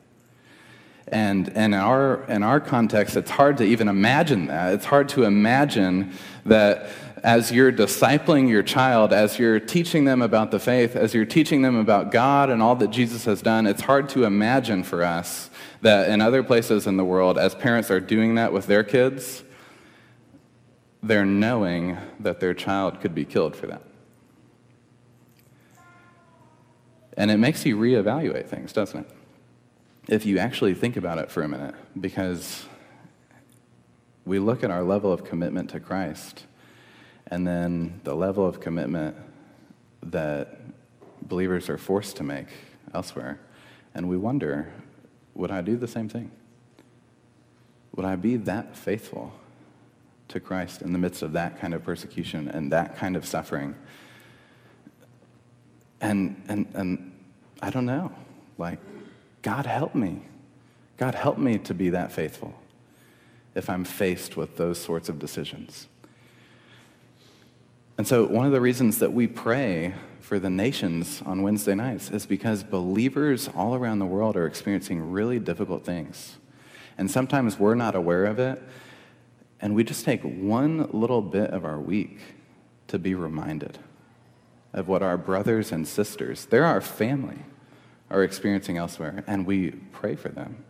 And, 1.07 1.49
and 1.49 1.73
in, 1.73 1.79
our, 1.79 2.23
in 2.23 2.41
our 2.41 2.59
context, 2.59 3.15
it's 3.15 3.29
hard 3.29 3.57
to 3.57 3.63
even 3.63 3.87
imagine 3.87 4.47
that. 4.47 4.73
It's 4.73 4.85
hard 4.85 5.09
to 5.09 5.23
imagine 5.23 6.13
that 6.45 6.89
as 7.23 7.51
you're 7.51 7.71
discipling 7.71 8.49
your 8.49 8.63
child, 8.63 9.13
as 9.13 9.39
you're 9.39 9.59
teaching 9.59 10.05
them 10.05 10.21
about 10.21 10.51
the 10.51 10.59
faith, 10.59 10.95
as 10.95 11.13
you're 11.13 11.25
teaching 11.25 11.61
them 11.61 11.75
about 11.75 12.11
God 12.11 12.49
and 12.49 12.61
all 12.61 12.75
that 12.75 12.89
Jesus 12.91 13.25
has 13.25 13.41
done, 13.41 13.65
it's 13.67 13.81
hard 13.81 14.09
to 14.09 14.25
imagine 14.25 14.83
for 14.83 15.03
us 15.03 15.49
that 15.81 16.09
in 16.09 16.21
other 16.21 16.43
places 16.43 16.87
in 16.87 16.97
the 16.97 17.03
world, 17.03 17.37
as 17.37 17.53
parents 17.55 17.91
are 17.91 17.99
doing 17.99 18.35
that 18.35 18.53
with 18.53 18.67
their 18.67 18.83
kids, 18.83 19.43
they're 21.01 21.25
knowing 21.25 21.97
that 22.19 22.39
their 22.39 22.53
child 22.53 22.99
could 22.99 23.13
be 23.13 23.25
killed 23.25 23.55
for 23.55 23.67
that. 23.67 23.83
And 27.17 27.31
it 27.31 27.37
makes 27.37 27.65
you 27.65 27.77
reevaluate 27.77 28.47
things, 28.47 28.73
doesn't 28.73 29.01
it? 29.01 29.09
If 30.07 30.23
you 30.27 30.37
actually 30.37 30.75
think 30.75 30.97
about 30.97 31.17
it 31.17 31.31
for 31.31 31.41
a 31.41 31.47
minute, 31.47 31.73
because 31.99 32.65
we 34.23 34.37
look 34.37 34.63
at 34.63 34.69
our 34.69 34.83
level 34.83 35.11
of 35.11 35.23
commitment 35.23 35.71
to 35.71 35.79
Christ 35.79 36.45
and 37.27 37.47
then 37.47 38.01
the 38.03 38.13
level 38.13 38.45
of 38.45 38.59
commitment 38.59 39.15
that 40.03 40.59
believers 41.23 41.69
are 41.69 41.79
forced 41.79 42.17
to 42.17 42.23
make 42.23 42.49
elsewhere, 42.93 43.39
and 43.95 44.07
we 44.07 44.15
wonder 44.15 44.71
would 45.33 45.49
I 45.49 45.61
do 45.61 45.75
the 45.75 45.87
same 45.87 46.07
thing? 46.07 46.29
Would 47.95 48.05
I 48.05 48.15
be 48.15 48.35
that 48.37 48.77
faithful 48.77 49.33
to 50.27 50.39
Christ 50.39 50.83
in 50.83 50.93
the 50.93 50.99
midst 50.99 51.23
of 51.23 51.33
that 51.33 51.59
kind 51.59 51.73
of 51.73 51.83
persecution 51.83 52.47
and 52.47 52.71
that 52.71 52.95
kind 52.95 53.15
of 53.15 53.25
suffering? 53.25 53.75
And, 55.99 56.41
and, 56.47 56.67
and 56.75 57.11
I 57.61 57.71
don't 57.71 57.85
know. 57.85 58.13
Like, 58.57 58.79
God 59.45 59.67
help 59.67 59.93
me. 59.93 60.23
God 60.97 61.13
help 61.13 61.37
me 61.37 61.59
to 61.59 61.75
be 61.75 61.91
that 61.91 62.11
faithful 62.11 62.55
if 63.53 63.69
I'm 63.69 63.83
faced 63.83 64.35
with 64.35 64.57
those 64.57 64.81
sorts 64.81 65.07
of 65.07 65.19
decisions. 65.19 65.87
And 67.99 68.07
so, 68.07 68.25
one 68.25 68.47
of 68.47 68.51
the 68.51 68.59
reasons 68.59 68.97
that 68.97 69.13
we 69.13 69.27
pray 69.27 69.93
for 70.19 70.39
the 70.39 70.49
nations 70.49 71.21
on 71.27 71.43
Wednesday 71.43 71.75
nights 71.75 72.09
is 72.09 72.25
because 72.25 72.63
believers 72.63 73.47
all 73.55 73.75
around 73.75 73.99
the 73.99 74.07
world 74.07 74.35
are 74.35 74.47
experiencing 74.47 75.11
really 75.11 75.37
difficult 75.37 75.85
things. 75.85 76.37
And 76.97 77.11
sometimes 77.11 77.59
we're 77.59 77.75
not 77.75 77.93
aware 77.93 78.25
of 78.25 78.39
it, 78.39 78.63
and 79.61 79.75
we 79.75 79.83
just 79.83 80.05
take 80.05 80.23
one 80.23 80.89
little 80.91 81.21
bit 81.21 81.51
of 81.51 81.65
our 81.65 81.79
week 81.79 82.17
to 82.87 82.97
be 82.97 83.13
reminded 83.13 83.77
of 84.73 84.87
what 84.87 85.03
our 85.03 85.19
brothers 85.19 85.71
and 85.71 85.87
sisters, 85.87 86.47
they're 86.47 86.65
our 86.65 86.81
family, 86.81 87.43
are 88.09 88.23
experiencing 88.23 88.77
elsewhere, 88.77 89.23
and 89.27 89.45
we 89.45 89.71
pray 89.71 90.15
for 90.15 90.29
them. 90.29 90.63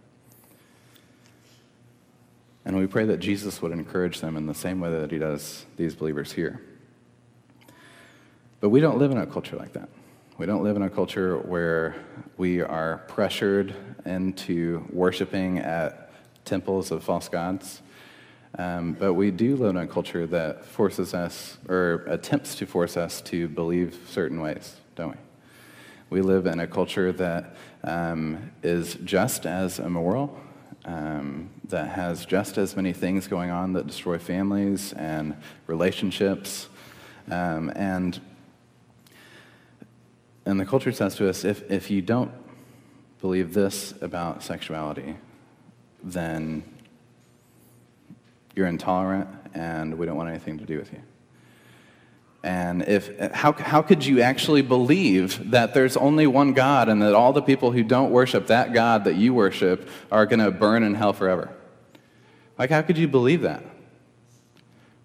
And 2.66 2.78
we 2.78 2.88
pray 2.88 3.06
that 3.06 3.18
Jesus 3.18 3.62
would 3.62 3.72
encourage 3.72 4.22
them 4.22 4.36
in 4.38 4.48
the 4.48 4.54
same 4.56 4.80
way 4.80 4.90
that 4.90 5.12
he 5.12 5.20
does 5.20 5.66
these 5.78 5.94
believers 5.94 6.32
here. 6.32 6.62
But 8.60 8.70
we 8.70 8.80
don't 8.80 8.98
live 8.98 9.12
in 9.12 9.18
a 9.18 9.28
culture 9.28 9.56
like 9.56 9.74
that. 9.74 9.90
We 10.38 10.46
don't 10.46 10.64
live 10.64 10.76
in 10.76 10.82
a 10.82 10.90
culture 10.90 11.38
where 11.38 11.96
we 12.38 12.62
are 12.62 13.04
pressured 13.08 13.76
into 14.06 14.86
worshiping 14.92 15.60
at 15.60 16.12
temples 16.44 16.92
of 16.92 17.04
false 17.04 17.30
gods. 17.30 17.82
Um, 18.58 18.94
but 18.94 19.14
we 19.14 19.32
do 19.32 19.56
live 19.56 19.72
in 19.72 19.78
a 19.78 19.88
culture 19.88 20.26
that 20.28 20.66
forces 20.66 21.14
us, 21.14 21.58
or 21.68 22.06
attempts 22.08 22.56
to 22.56 22.66
force 22.66 22.98
us, 22.98 23.22
to 23.22 23.48
believe 23.50 24.00
certain 24.10 24.42
ways, 24.42 24.78
don't 24.96 25.12
we? 25.12 25.25
We 26.10 26.22
live 26.22 26.46
in 26.46 26.60
a 26.60 26.68
culture 26.68 27.12
that 27.14 27.56
um, 27.84 28.52
is 28.64 28.96
just 29.04 29.46
as 29.46 29.80
immoral, 29.80 30.40
um, 30.86 31.50
that 31.70 31.90
has 31.90 32.26
just 32.26 32.58
as 32.58 32.76
many 32.76 32.94
things 32.94 33.28
going 33.28 33.50
on 33.50 33.74
that 33.74 33.88
destroy 33.88 34.18
families 34.18 34.94
and 34.94 35.36
relationships. 35.68 36.68
Um, 37.30 37.72
and 37.76 38.20
and 40.46 40.60
the 40.60 40.66
culture 40.66 40.92
says 40.92 41.16
to 41.16 41.28
us 41.28 41.44
if, 41.44 41.70
if 41.72 41.90
you 41.90 42.02
don't 42.02 42.32
believe 43.20 43.54
this 43.54 43.94
about 44.02 44.44
sexuality, 44.44 45.18
then 46.04 46.64
you're 48.56 48.68
intolerant 48.68 49.28
and 49.54 49.98
we 49.98 50.06
don't 50.06 50.16
want 50.16 50.30
anything 50.30 50.60
to 50.60 50.66
do 50.66 50.78
with 50.78 50.94
you. 50.94 51.02
And 52.46 52.84
if, 52.84 53.34
how, 53.34 53.54
how 53.54 53.82
could 53.82 54.06
you 54.06 54.22
actually 54.22 54.62
believe 54.62 55.50
that 55.50 55.74
there's 55.74 55.98
only 55.98 56.28
one 56.28 56.54
God 56.54 56.90
and 56.90 57.02
that 57.02 57.16
all 57.16 57.34
the 57.34 57.42
people 57.42 57.72
who 57.72 57.82
don't 57.82 58.12
worship 58.12 58.46
that 58.48 58.72
God 58.72 59.06
that 59.06 59.16
you 59.16 59.34
worship 59.34 59.90
are 60.12 60.28
going 60.28 60.42
to 60.42 60.52
burn 60.52 60.84
in 60.84 60.94
hell 60.94 61.12
forever? 61.12 61.50
Like, 62.60 62.70
how 62.70 62.84
could 62.84 63.00
you 63.00 63.08
believe 63.08 63.42
that? 63.42 63.64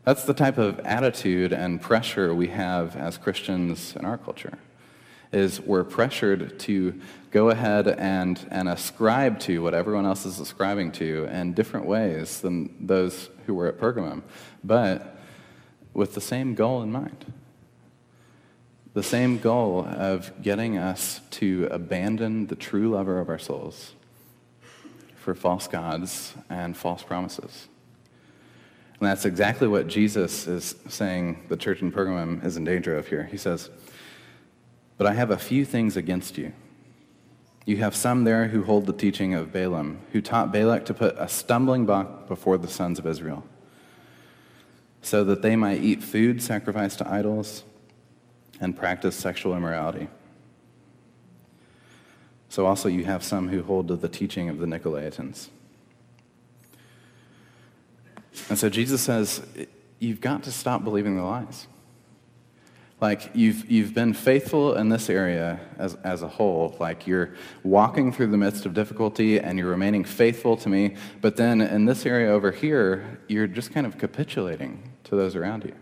That's 0.05 0.25
the 0.25 0.35
type 0.35 0.59
of 0.59 0.81
attitude 0.81 1.55
and 1.55 1.81
pressure 1.81 2.35
we 2.35 2.49
have 2.49 2.95
as 2.95 3.17
Christians 3.17 3.97
in 3.97 4.05
our 4.05 4.19
culture 4.19 4.59
is 5.33 5.63
we're 5.63 5.85
pressured 5.85 6.59
to 6.59 7.01
go 7.31 7.49
ahead 7.49 7.89
and, 7.89 8.47
and 8.51 8.69
ascribe 8.69 9.41
to 9.41 9.63
what 9.63 9.73
everyone 9.73 10.05
else 10.05 10.27
is 10.27 10.41
ascribing 10.41 10.93
to 10.93 11.25
in 11.31 11.55
different 11.55 11.87
ways 11.87 12.41
than 12.43 12.87
those 12.87 13.31
who 13.47 13.55
were 13.55 13.67
at 13.67 13.79
Pergamum, 13.79 14.23
but 14.63 15.20
with 15.93 16.15
the 16.15 16.21
same 16.21 16.55
goal 16.55 16.83
in 16.83 16.93
mind. 16.93 17.33
The 18.93 19.03
same 19.03 19.39
goal 19.39 19.87
of 19.87 20.33
getting 20.43 20.77
us 20.77 21.21
to 21.33 21.69
abandon 21.71 22.49
the 22.49 22.57
true 22.57 22.91
lover 22.91 23.21
of 23.21 23.29
our 23.29 23.39
souls 23.39 23.95
for 25.17 25.35
false 25.35 25.69
gods 25.69 26.35
and 26.49 26.77
false 26.77 27.03
promises. 27.03 27.69
And 28.99 29.09
that's 29.09 29.25
exactly 29.25 29.69
what 29.69 29.87
Jesus 29.87 30.47
is 30.47 30.75
saying 30.89 31.45
the 31.49 31.57
church 31.57 31.81
in 31.83 31.93
Pergamum 31.93 32.45
is 32.45 32.57
in 32.57 32.65
danger 32.65 32.97
of 32.97 33.09
here. 33.09 33.25
He 33.25 33.37
says, 33.37 33.71
but 34.99 35.07
I 35.07 35.15
have 35.15 35.31
a 35.31 35.39
few 35.39 35.65
things 35.65 35.97
against 35.97 36.37
you. 36.37 36.53
You 37.65 37.79
have 37.79 37.97
some 37.97 38.25
there 38.25 38.49
who 38.49 38.65
hold 38.65 38.85
the 38.85 38.93
teaching 38.93 39.33
of 39.33 39.51
Balaam, 39.53 40.01
who 40.13 40.21
taught 40.21 40.53
Balak 40.53 40.85
to 40.87 40.95
put 40.95 41.15
a 41.17 41.29
stumbling 41.29 41.87
block 41.87 42.29
before 42.29 42.59
the 42.59 42.69
sons 42.69 42.99
of 42.99 43.07
Israel, 43.07 43.45
so 45.03 45.25
that 45.25 45.43
they 45.43 45.57
might 45.57 45.83
eat 45.83 46.03
food 46.03 46.43
sacrificed 46.43 46.99
to 46.99 47.09
idols 47.09 47.65
and 48.61 48.77
practice 48.77 49.17
sexual 49.17 49.57
immorality. 49.57 50.09
So 52.49 52.67
also 52.67 52.89
you 52.89 53.05
have 53.05 53.23
some 53.23 53.49
who 53.49 53.63
hold 53.63 53.89
to 53.89 53.97
the 53.97 54.09
teaching 54.09 54.49
of 54.49 54.59
the 54.59 54.67
Nicolaitans. 54.67 55.49
And 58.49 58.59
so 58.59 58.69
Jesus 58.69 59.01
says, 59.01 59.43
you've 59.99 60.21
got 60.21 60.43
to 60.45 60.53
stop 60.53 60.85
believing 60.85 61.17
the 61.17 61.23
lies. 61.23 61.67
Like 63.01 63.31
you've, 63.35 63.71
you've 63.71 63.95
been 63.95 64.13
faithful 64.13 64.75
in 64.75 64.91
this 64.91 65.09
area 65.09 65.59
as, 65.79 65.95
as 66.05 66.23
a 66.23 66.29
whole. 66.29 66.77
Like 66.79 67.07
you're 67.07 67.35
walking 67.63 68.13
through 68.13 68.27
the 68.27 68.37
midst 68.37 68.67
of 68.67 68.75
difficulty 68.75 69.41
and 69.41 69.59
you're 69.59 69.71
remaining 69.71 70.05
faithful 70.05 70.57
to 70.59 70.69
me. 70.69 70.97
But 71.23 71.37
then 71.37 71.63
in 71.63 71.87
this 71.87 72.05
area 72.05 72.31
over 72.31 72.51
here, 72.51 73.21
you're 73.27 73.47
just 73.47 73.73
kind 73.73 73.87
of 73.87 73.97
capitulating 73.97 74.93
to 75.05 75.17
those 75.17 75.35
around 75.35 75.65
you. 75.65 75.75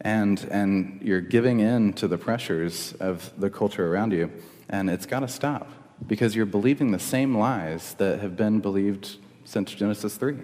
And, 0.00 0.42
and 0.50 1.00
you're 1.02 1.20
giving 1.20 1.60
in 1.60 1.92
to 1.94 2.08
the 2.08 2.18
pressures 2.18 2.94
of 2.94 3.30
the 3.38 3.50
culture 3.50 3.92
around 3.92 4.12
you. 4.12 4.32
And 4.70 4.88
it's 4.88 5.04
got 5.04 5.20
to 5.20 5.28
stop 5.28 5.70
because 6.06 6.34
you're 6.34 6.46
believing 6.46 6.92
the 6.92 6.98
same 6.98 7.36
lies 7.36 7.92
that 7.94 8.20
have 8.20 8.36
been 8.36 8.60
believed 8.60 9.18
since 9.44 9.70
Genesis 9.72 10.16
3. 10.16 10.38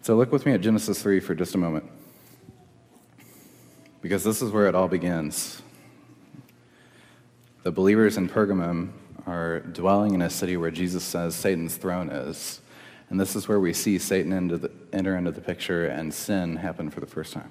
So 0.00 0.14
look 0.14 0.30
with 0.30 0.46
me 0.46 0.52
at 0.52 0.60
Genesis 0.60 1.02
3 1.02 1.18
for 1.18 1.34
just 1.34 1.56
a 1.56 1.58
moment 1.58 1.90
because 4.00 4.24
this 4.24 4.42
is 4.42 4.50
where 4.50 4.66
it 4.66 4.74
all 4.74 4.88
begins. 4.88 5.62
The 7.62 7.72
believers 7.72 8.16
in 8.16 8.28
Pergamum 8.28 8.92
are 9.26 9.60
dwelling 9.60 10.14
in 10.14 10.22
a 10.22 10.30
city 10.30 10.56
where 10.56 10.70
Jesus 10.70 11.04
says 11.04 11.34
Satan's 11.34 11.76
throne 11.76 12.08
is. 12.08 12.60
And 13.10 13.18
this 13.18 13.34
is 13.34 13.48
where 13.48 13.60
we 13.60 13.72
see 13.72 13.98
Satan 13.98 14.32
into 14.32 14.58
the, 14.58 14.70
enter 14.92 15.16
into 15.16 15.30
the 15.30 15.40
picture 15.40 15.86
and 15.86 16.12
sin 16.12 16.56
happen 16.56 16.90
for 16.90 17.00
the 17.00 17.06
first 17.06 17.32
time. 17.32 17.50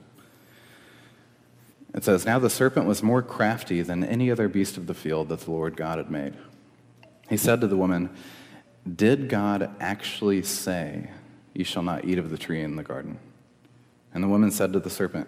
It 1.94 2.04
says, 2.04 2.26
Now 2.26 2.40
the 2.40 2.50
serpent 2.50 2.86
was 2.86 3.02
more 3.02 3.22
crafty 3.22 3.82
than 3.82 4.04
any 4.04 4.30
other 4.30 4.48
beast 4.48 4.78
of 4.78 4.88
the 4.88 4.94
field 4.94 5.30
that 5.30 5.42
the 5.42 5.52
Lord 5.52 5.76
God 5.76 5.98
had 5.98 6.12
made. 6.12 6.36
He 7.30 7.38
said 7.38 7.62
to 7.62 7.68
the 7.68 7.78
woman, 7.78 8.10
Did 8.96 9.30
God 9.30 9.72
actually 9.80 10.44
say, 10.44 11.10
You 11.54 11.64
shall 11.64 11.84
not 11.84 12.06
eat 12.06 12.20
of 12.20 12.30
the 12.30 12.38
tree 12.38 12.62
in 12.62 12.76
the 12.76 12.84
garden. 12.84 13.20
And 14.14 14.24
the 14.24 14.28
woman 14.28 14.52
said 14.52 14.74
to 14.74 14.80
the 14.80 14.90
serpent, 14.90 15.28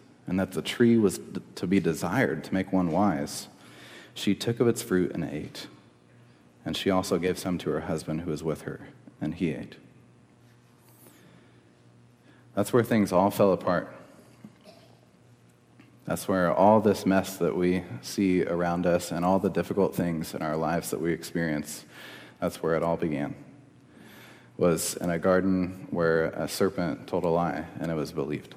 and 0.27 0.39
that 0.39 0.51
the 0.51 0.61
tree 0.61 0.97
was 0.97 1.19
to 1.55 1.67
be 1.67 1.79
desired 1.79 2.43
to 2.45 2.53
make 2.53 2.71
one 2.71 2.91
wise, 2.91 3.47
she 4.13 4.35
took 4.35 4.59
of 4.59 4.67
its 4.67 4.81
fruit 4.81 5.11
and 5.13 5.23
ate. 5.23 5.67
And 6.63 6.77
she 6.77 6.89
also 6.89 7.17
gave 7.17 7.39
some 7.39 7.57
to 7.59 7.71
her 7.71 7.81
husband 7.81 8.21
who 8.21 8.31
was 8.31 8.43
with 8.43 8.61
her, 8.63 8.81
and 9.19 9.33
he 9.35 9.51
ate. 9.51 9.75
That's 12.53 12.73
where 12.73 12.83
things 12.83 13.11
all 13.11 13.31
fell 13.31 13.53
apart. 13.53 13.95
That's 16.05 16.27
where 16.27 16.53
all 16.53 16.81
this 16.81 17.05
mess 17.05 17.37
that 17.37 17.55
we 17.55 17.83
see 18.01 18.43
around 18.43 18.85
us 18.85 19.11
and 19.11 19.23
all 19.23 19.39
the 19.39 19.49
difficult 19.49 19.95
things 19.95 20.33
in 20.33 20.41
our 20.41 20.57
lives 20.57 20.89
that 20.89 20.99
we 20.99 21.13
experience, 21.13 21.85
that's 22.39 22.61
where 22.61 22.75
it 22.75 22.83
all 22.83 22.97
began. 22.97 23.35
Was 24.57 24.95
in 24.97 25.09
a 25.09 25.17
garden 25.17 25.87
where 25.89 26.25
a 26.31 26.47
serpent 26.47 27.07
told 27.07 27.23
a 27.23 27.29
lie 27.29 27.65
and 27.79 27.89
it 27.89 27.95
was 27.95 28.11
believed. 28.11 28.55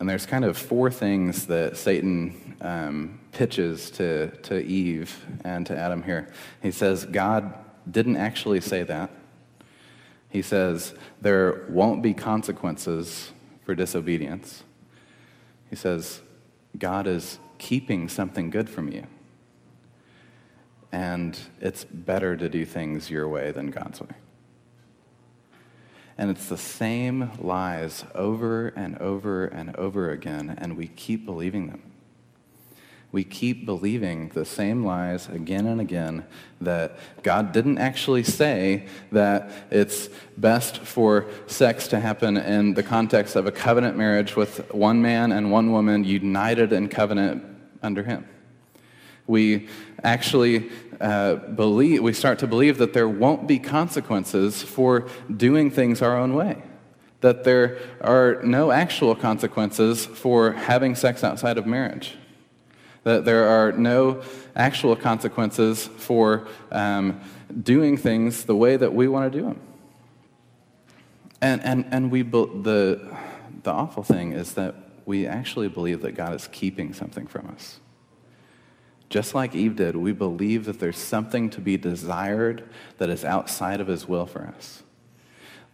And 0.00 0.08
there's 0.08 0.24
kind 0.24 0.46
of 0.46 0.56
four 0.56 0.90
things 0.90 1.46
that 1.46 1.76
Satan 1.76 2.56
um, 2.62 3.20
pitches 3.32 3.90
to, 3.92 4.30
to 4.38 4.58
Eve 4.58 5.24
and 5.44 5.66
to 5.66 5.76
Adam 5.76 6.02
here. 6.02 6.32
He 6.62 6.70
says, 6.70 7.04
God 7.04 7.52
didn't 7.88 8.16
actually 8.16 8.62
say 8.62 8.82
that. 8.82 9.10
He 10.30 10.40
says, 10.40 10.94
there 11.20 11.66
won't 11.68 12.02
be 12.02 12.14
consequences 12.14 13.32
for 13.66 13.74
disobedience. 13.74 14.64
He 15.68 15.76
says, 15.76 16.20
God 16.78 17.06
is 17.06 17.38
keeping 17.58 18.08
something 18.08 18.48
good 18.48 18.70
from 18.70 18.90
you. 18.90 19.06
And 20.92 21.38
it's 21.60 21.84
better 21.84 22.36
to 22.38 22.48
do 22.48 22.64
things 22.64 23.10
your 23.10 23.28
way 23.28 23.52
than 23.52 23.70
God's 23.70 24.00
way. 24.00 24.08
And 26.20 26.30
it's 26.30 26.48
the 26.48 26.56
same 26.56 27.30
lies 27.40 28.04
over 28.14 28.68
and 28.68 28.96
over 28.98 29.46
and 29.46 29.74
over 29.76 30.10
again, 30.10 30.54
and 30.56 30.76
we 30.76 30.86
keep 30.86 31.24
believing 31.24 31.68
them 31.68 31.82
we 33.12 33.24
keep 33.24 33.66
believing 33.66 34.28
the 34.30 34.44
same 34.44 34.84
lies 34.84 35.28
again 35.28 35.66
and 35.66 35.80
again 35.80 36.24
that 36.60 36.96
God 37.22 37.52
didn't 37.52 37.78
actually 37.78 38.22
say 38.22 38.86
that 39.10 39.50
it's 39.70 40.08
best 40.36 40.78
for 40.78 41.26
sex 41.46 41.88
to 41.88 41.98
happen 41.98 42.36
in 42.36 42.74
the 42.74 42.82
context 42.82 43.34
of 43.34 43.46
a 43.46 43.52
covenant 43.52 43.96
marriage 43.96 44.36
with 44.36 44.72
one 44.72 45.02
man 45.02 45.32
and 45.32 45.50
one 45.50 45.72
woman 45.72 46.04
united 46.04 46.72
in 46.72 46.88
covenant 46.88 47.44
under 47.82 48.04
Him. 48.04 48.26
We 49.26 49.68
actually 50.02 50.70
uh, 51.00 51.36
believe, 51.36 52.02
we 52.02 52.12
start 52.12 52.38
to 52.40 52.46
believe 52.46 52.78
that 52.78 52.92
there 52.92 53.08
won't 53.08 53.46
be 53.46 53.58
consequences 53.58 54.62
for 54.62 55.08
doing 55.34 55.70
things 55.70 56.02
our 56.02 56.16
own 56.16 56.34
way. 56.34 56.62
That 57.20 57.44
there 57.44 57.78
are 58.00 58.40
no 58.42 58.70
actual 58.70 59.14
consequences 59.14 60.06
for 60.06 60.52
having 60.52 60.94
sex 60.94 61.22
outside 61.22 61.58
of 61.58 61.66
marriage 61.66 62.16
that 63.04 63.24
there 63.24 63.48
are 63.48 63.72
no 63.72 64.22
actual 64.54 64.94
consequences 64.94 65.86
for 65.86 66.46
um, 66.70 67.20
doing 67.62 67.96
things 67.96 68.44
the 68.44 68.56
way 68.56 68.76
that 68.76 68.92
we 68.92 69.08
want 69.08 69.32
to 69.32 69.38
do 69.38 69.44
them. 69.44 69.60
And, 71.40 71.62
and, 71.62 71.86
and 71.90 72.10
we, 72.10 72.22
the, 72.22 73.16
the 73.62 73.70
awful 73.70 74.02
thing 74.02 74.32
is 74.32 74.54
that 74.54 74.74
we 75.06 75.26
actually 75.26 75.68
believe 75.68 76.02
that 76.02 76.12
God 76.12 76.34
is 76.34 76.46
keeping 76.48 76.92
something 76.92 77.26
from 77.26 77.48
us. 77.48 77.80
Just 79.10 79.34
like 79.34 79.54
Eve 79.54 79.76
did, 79.76 79.96
we 79.96 80.12
believe 80.12 80.64
that 80.64 80.80
there's 80.80 80.96
something 80.96 81.50
to 81.50 81.60
be 81.60 81.76
desired 81.76 82.66
that 82.96 83.10
is 83.10 83.24
outside 83.24 83.80
of 83.80 83.88
his 83.88 84.08
will 84.08 84.24
for 84.24 84.42
us 84.42 84.82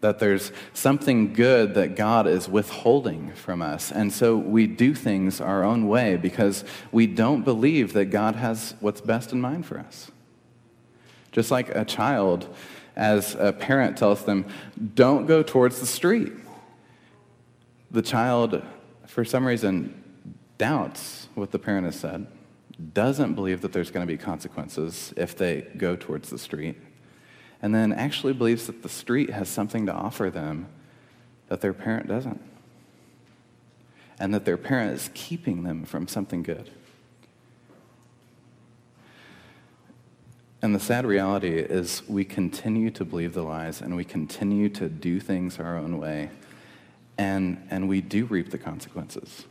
that 0.00 0.18
there's 0.18 0.52
something 0.72 1.32
good 1.32 1.74
that 1.74 1.96
God 1.96 2.26
is 2.26 2.48
withholding 2.48 3.32
from 3.32 3.62
us. 3.62 3.90
And 3.90 4.12
so 4.12 4.36
we 4.36 4.66
do 4.66 4.94
things 4.94 5.40
our 5.40 5.64
own 5.64 5.88
way 5.88 6.16
because 6.16 6.64
we 6.92 7.06
don't 7.06 7.42
believe 7.42 7.92
that 7.94 8.06
God 8.06 8.36
has 8.36 8.74
what's 8.80 9.00
best 9.00 9.32
in 9.32 9.40
mind 9.40 9.64
for 9.64 9.78
us. 9.78 10.10
Just 11.32 11.50
like 11.50 11.74
a 11.74 11.84
child, 11.84 12.54
as 12.94 13.34
a 13.34 13.52
parent 13.52 13.96
tells 13.96 14.24
them, 14.24 14.46
don't 14.94 15.26
go 15.26 15.42
towards 15.42 15.80
the 15.80 15.86
street. 15.86 16.32
The 17.90 18.02
child, 18.02 18.62
for 19.06 19.24
some 19.24 19.46
reason, 19.46 20.02
doubts 20.58 21.28
what 21.34 21.50
the 21.52 21.58
parent 21.58 21.86
has 21.86 21.98
said, 21.98 22.26
doesn't 22.92 23.34
believe 23.34 23.62
that 23.62 23.72
there's 23.72 23.90
going 23.90 24.06
to 24.06 24.12
be 24.12 24.18
consequences 24.18 25.14
if 25.16 25.36
they 25.36 25.62
go 25.76 25.96
towards 25.96 26.30
the 26.30 26.38
street 26.38 26.76
and 27.62 27.74
then 27.74 27.92
actually 27.92 28.32
believes 28.32 28.66
that 28.66 28.82
the 28.82 28.88
street 28.88 29.30
has 29.30 29.48
something 29.48 29.86
to 29.86 29.92
offer 29.92 30.30
them 30.30 30.68
that 31.48 31.60
their 31.60 31.72
parent 31.72 32.06
doesn't. 32.06 32.40
And 34.18 34.34
that 34.34 34.44
their 34.44 34.56
parent 34.56 34.94
is 34.94 35.10
keeping 35.14 35.62
them 35.62 35.84
from 35.84 36.08
something 36.08 36.42
good. 36.42 36.70
And 40.62 40.74
the 40.74 40.80
sad 40.80 41.04
reality 41.06 41.58
is 41.58 42.02
we 42.08 42.24
continue 42.24 42.90
to 42.92 43.04
believe 43.04 43.34
the 43.34 43.42
lies 43.42 43.82
and 43.82 43.94
we 43.94 44.04
continue 44.04 44.68
to 44.70 44.88
do 44.88 45.20
things 45.20 45.58
our 45.60 45.76
own 45.76 45.98
way, 45.98 46.30
and, 47.18 47.66
and 47.70 47.88
we 47.88 48.00
do 48.00 48.24
reap 48.24 48.50
the 48.50 48.58
consequences. 48.58 49.44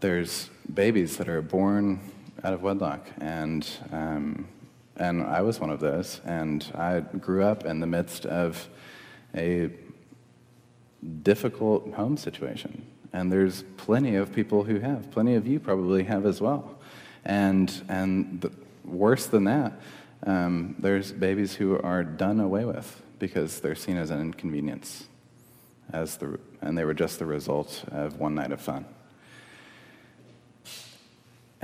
There's 0.00 0.50
babies 0.72 1.16
that 1.16 1.28
are 1.28 1.42
born 1.42 2.00
out 2.44 2.52
of 2.52 2.62
wedlock, 2.62 3.06
and 3.18 3.66
um, 3.92 4.46
and 4.98 5.22
I 5.22 5.42
was 5.42 5.60
one 5.60 5.70
of 5.70 5.80
those. 5.80 6.20
And 6.24 6.64
I 6.74 7.00
grew 7.00 7.42
up 7.42 7.64
in 7.64 7.80
the 7.80 7.86
midst 7.86 8.26
of 8.26 8.68
a 9.34 9.70
difficult 11.22 11.92
home 11.94 12.16
situation. 12.16 12.84
And 13.12 13.30
there's 13.30 13.64
plenty 13.76 14.16
of 14.16 14.32
people 14.32 14.64
who 14.64 14.80
have. 14.80 15.10
Plenty 15.10 15.34
of 15.34 15.46
you 15.46 15.60
probably 15.60 16.04
have 16.04 16.26
as 16.26 16.40
well. 16.40 16.78
And, 17.24 17.72
and 17.88 18.40
the, 18.40 18.52
worse 18.84 19.26
than 19.26 19.44
that, 19.44 19.72
um, 20.26 20.76
there's 20.78 21.12
babies 21.12 21.54
who 21.54 21.78
are 21.80 22.02
done 22.02 22.40
away 22.40 22.64
with 22.64 23.02
because 23.18 23.60
they're 23.60 23.74
seen 23.74 23.96
as 23.96 24.10
an 24.10 24.20
inconvenience, 24.20 25.06
as 25.92 26.16
the, 26.16 26.38
and 26.60 26.76
they 26.76 26.84
were 26.84 26.94
just 26.94 27.18
the 27.18 27.26
result 27.26 27.84
of 27.90 28.18
one 28.18 28.34
night 28.34 28.52
of 28.52 28.60
fun. 28.60 28.84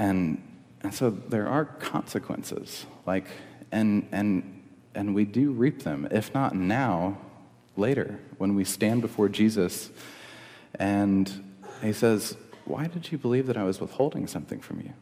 And 0.02 0.42
and 0.82 0.92
so 0.92 1.10
there 1.10 1.46
are 1.46 1.64
consequences, 1.64 2.86
like, 3.06 3.26
and, 3.70 4.08
and, 4.10 4.62
and 4.94 5.14
we 5.14 5.24
do 5.24 5.52
reap 5.52 5.84
them, 5.84 6.08
if 6.10 6.34
not 6.34 6.54
now, 6.56 7.18
later, 7.76 8.18
when 8.38 8.54
we 8.54 8.64
stand 8.64 9.00
before 9.00 9.28
Jesus 9.28 9.90
and 10.74 11.44
he 11.80 11.92
says, 11.92 12.36
Why 12.64 12.86
did 12.88 13.12
you 13.12 13.18
believe 13.18 13.46
that 13.46 13.56
I 13.56 13.62
was 13.62 13.80
withholding 13.80 14.26
something 14.26 14.60
from 14.60 14.80
you? 14.80 14.92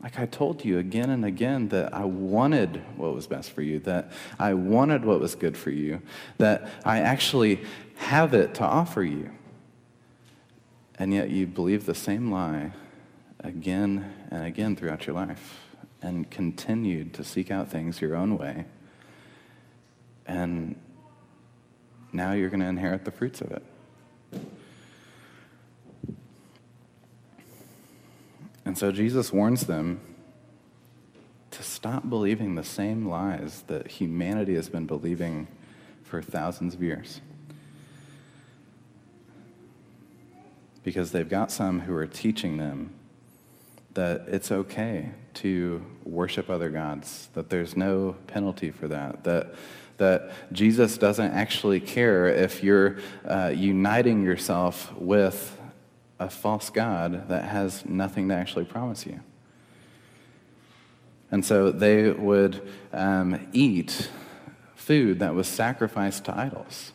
Like 0.00 0.18
I 0.18 0.26
told 0.26 0.64
you 0.64 0.78
again 0.78 1.10
and 1.10 1.24
again 1.24 1.68
that 1.68 1.92
I 1.92 2.04
wanted 2.04 2.82
what 2.96 3.14
was 3.14 3.26
best 3.26 3.50
for 3.50 3.62
you, 3.62 3.80
that 3.80 4.12
I 4.38 4.54
wanted 4.54 5.04
what 5.04 5.18
was 5.18 5.34
good 5.34 5.56
for 5.56 5.70
you, 5.70 6.02
that 6.38 6.68
I 6.84 7.00
actually 7.00 7.60
have 7.96 8.32
it 8.32 8.54
to 8.54 8.64
offer 8.64 9.02
you. 9.02 9.30
And 10.98 11.12
yet 11.12 11.30
you 11.30 11.46
believe 11.46 11.86
the 11.86 11.94
same 11.94 12.30
lie 12.30 12.72
again 13.44 14.10
and 14.30 14.44
again 14.44 14.74
throughout 14.74 15.06
your 15.06 15.14
life 15.14 15.60
and 16.02 16.30
continued 16.30 17.12
to 17.14 17.22
seek 17.22 17.50
out 17.50 17.70
things 17.70 18.00
your 18.00 18.16
own 18.16 18.36
way. 18.36 18.64
And 20.26 20.76
now 22.12 22.32
you're 22.32 22.48
going 22.48 22.60
to 22.60 22.66
inherit 22.66 23.04
the 23.04 23.10
fruits 23.10 23.40
of 23.42 23.52
it. 23.52 23.62
And 28.64 28.78
so 28.78 28.90
Jesus 28.90 29.30
warns 29.32 29.66
them 29.66 30.00
to 31.50 31.62
stop 31.62 32.08
believing 32.08 32.54
the 32.54 32.64
same 32.64 33.06
lies 33.06 33.62
that 33.66 33.86
humanity 33.88 34.54
has 34.54 34.70
been 34.70 34.86
believing 34.86 35.46
for 36.02 36.22
thousands 36.22 36.74
of 36.74 36.82
years. 36.82 37.20
Because 40.82 41.12
they've 41.12 41.28
got 41.28 41.52
some 41.52 41.80
who 41.80 41.94
are 41.94 42.06
teaching 42.06 42.56
them 42.56 42.94
that 43.94 44.24
it's 44.28 44.50
okay 44.50 45.10
to 45.34 45.84
worship 46.04 46.50
other 46.50 46.68
gods, 46.68 47.28
that 47.34 47.50
there's 47.50 47.76
no 47.76 48.16
penalty 48.26 48.70
for 48.70 48.88
that, 48.88 49.24
that, 49.24 49.54
that 49.96 50.30
Jesus 50.52 50.98
doesn't 50.98 51.32
actually 51.32 51.80
care 51.80 52.26
if 52.26 52.62
you're 52.62 52.98
uh, 53.24 53.52
uniting 53.54 54.24
yourself 54.24 54.92
with 54.96 55.58
a 56.18 56.28
false 56.28 56.70
God 56.70 57.28
that 57.28 57.44
has 57.44 57.84
nothing 57.86 58.28
to 58.28 58.34
actually 58.34 58.64
promise 58.64 59.06
you. 59.06 59.20
And 61.30 61.44
so 61.44 61.72
they 61.72 62.10
would 62.10 62.62
um, 62.92 63.48
eat 63.52 64.10
food 64.76 65.18
that 65.18 65.34
was 65.34 65.48
sacrificed 65.48 66.26
to 66.26 66.38
idols. 66.38 66.92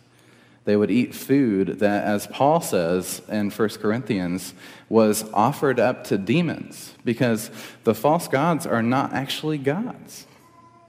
They 0.65 0.76
would 0.76 0.91
eat 0.91 1.15
food 1.15 1.80
that, 1.80 2.04
as 2.04 2.28
Paul 2.28 2.62
says 2.62 3.22
in 3.30 3.50
1 3.50 3.69
Corinthians, 3.69 4.54
was 4.88 5.24
offered 5.34 5.80
up 5.80 6.04
to 6.06 6.17
demons 6.17 6.93
because 7.04 7.50
the 7.84 7.95
false 7.95 8.28
gods 8.28 8.65
are 8.65 8.84
not 8.84 9.13
actually 9.13 9.58
gods. 9.58 10.28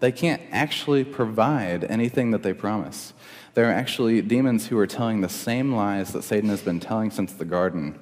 They 0.01 0.13
can't 0.13 0.43
actually 0.51 1.05
provide 1.05 1.85
anything 1.85 2.31
that 2.33 2.43
they 2.43 2.53
promise. 2.53 3.13
They're 3.55 3.73
actually 3.73 4.23
demons 4.23 4.67
who 4.67 4.79
are 4.79 4.87
telling 4.87 5.21
the 5.21 5.29
same 5.29 5.75
lies 5.75 6.13
that 6.13 6.25
Satan 6.25 6.49
has 6.51 6.63
been 6.63 6.81
telling 6.81 7.11
since 7.11 7.33
the 7.33 7.45
garden, 7.45 7.99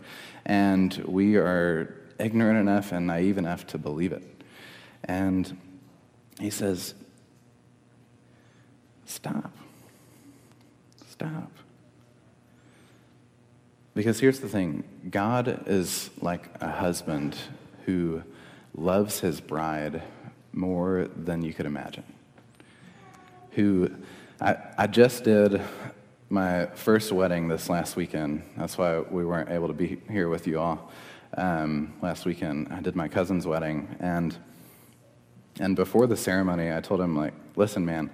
and 0.46 0.94
we 1.06 1.36
are 1.36 1.94
ignorant 2.18 2.58
enough 2.58 2.92
and 2.92 3.06
naive 3.06 3.38
enough 3.38 3.66
to 3.68 3.78
believe 3.78 4.12
it. 4.12 4.22
And 5.04 5.58
he 6.38 6.50
says, 6.50 6.94
Stop. 9.06 9.56
Stop. 11.10 11.50
Because 13.98 14.20
here's 14.20 14.38
the 14.38 14.48
thing 14.48 14.84
God 15.10 15.64
is 15.66 16.08
like 16.20 16.44
a 16.60 16.70
husband 16.70 17.36
who 17.84 18.22
loves 18.76 19.18
his 19.18 19.40
bride 19.40 20.04
more 20.52 21.08
than 21.16 21.42
you 21.42 21.52
could 21.52 21.66
imagine. 21.66 22.04
Who, 23.54 23.90
I, 24.40 24.56
I 24.78 24.86
just 24.86 25.24
did 25.24 25.60
my 26.30 26.66
first 26.76 27.10
wedding 27.10 27.48
this 27.48 27.68
last 27.68 27.96
weekend. 27.96 28.44
That's 28.56 28.78
why 28.78 29.00
we 29.00 29.24
weren't 29.24 29.50
able 29.50 29.66
to 29.66 29.74
be 29.74 30.00
here 30.08 30.28
with 30.28 30.46
you 30.46 30.60
all 30.60 30.92
um, 31.36 31.92
last 32.00 32.24
weekend. 32.24 32.68
I 32.70 32.80
did 32.80 32.94
my 32.94 33.08
cousin's 33.08 33.48
wedding, 33.48 33.96
and 33.98 34.38
and 35.58 35.74
before 35.74 36.06
the 36.06 36.16
ceremony, 36.16 36.72
I 36.72 36.80
told 36.80 37.00
him 37.00 37.16
like, 37.16 37.34
listen, 37.56 37.84
man, 37.84 38.10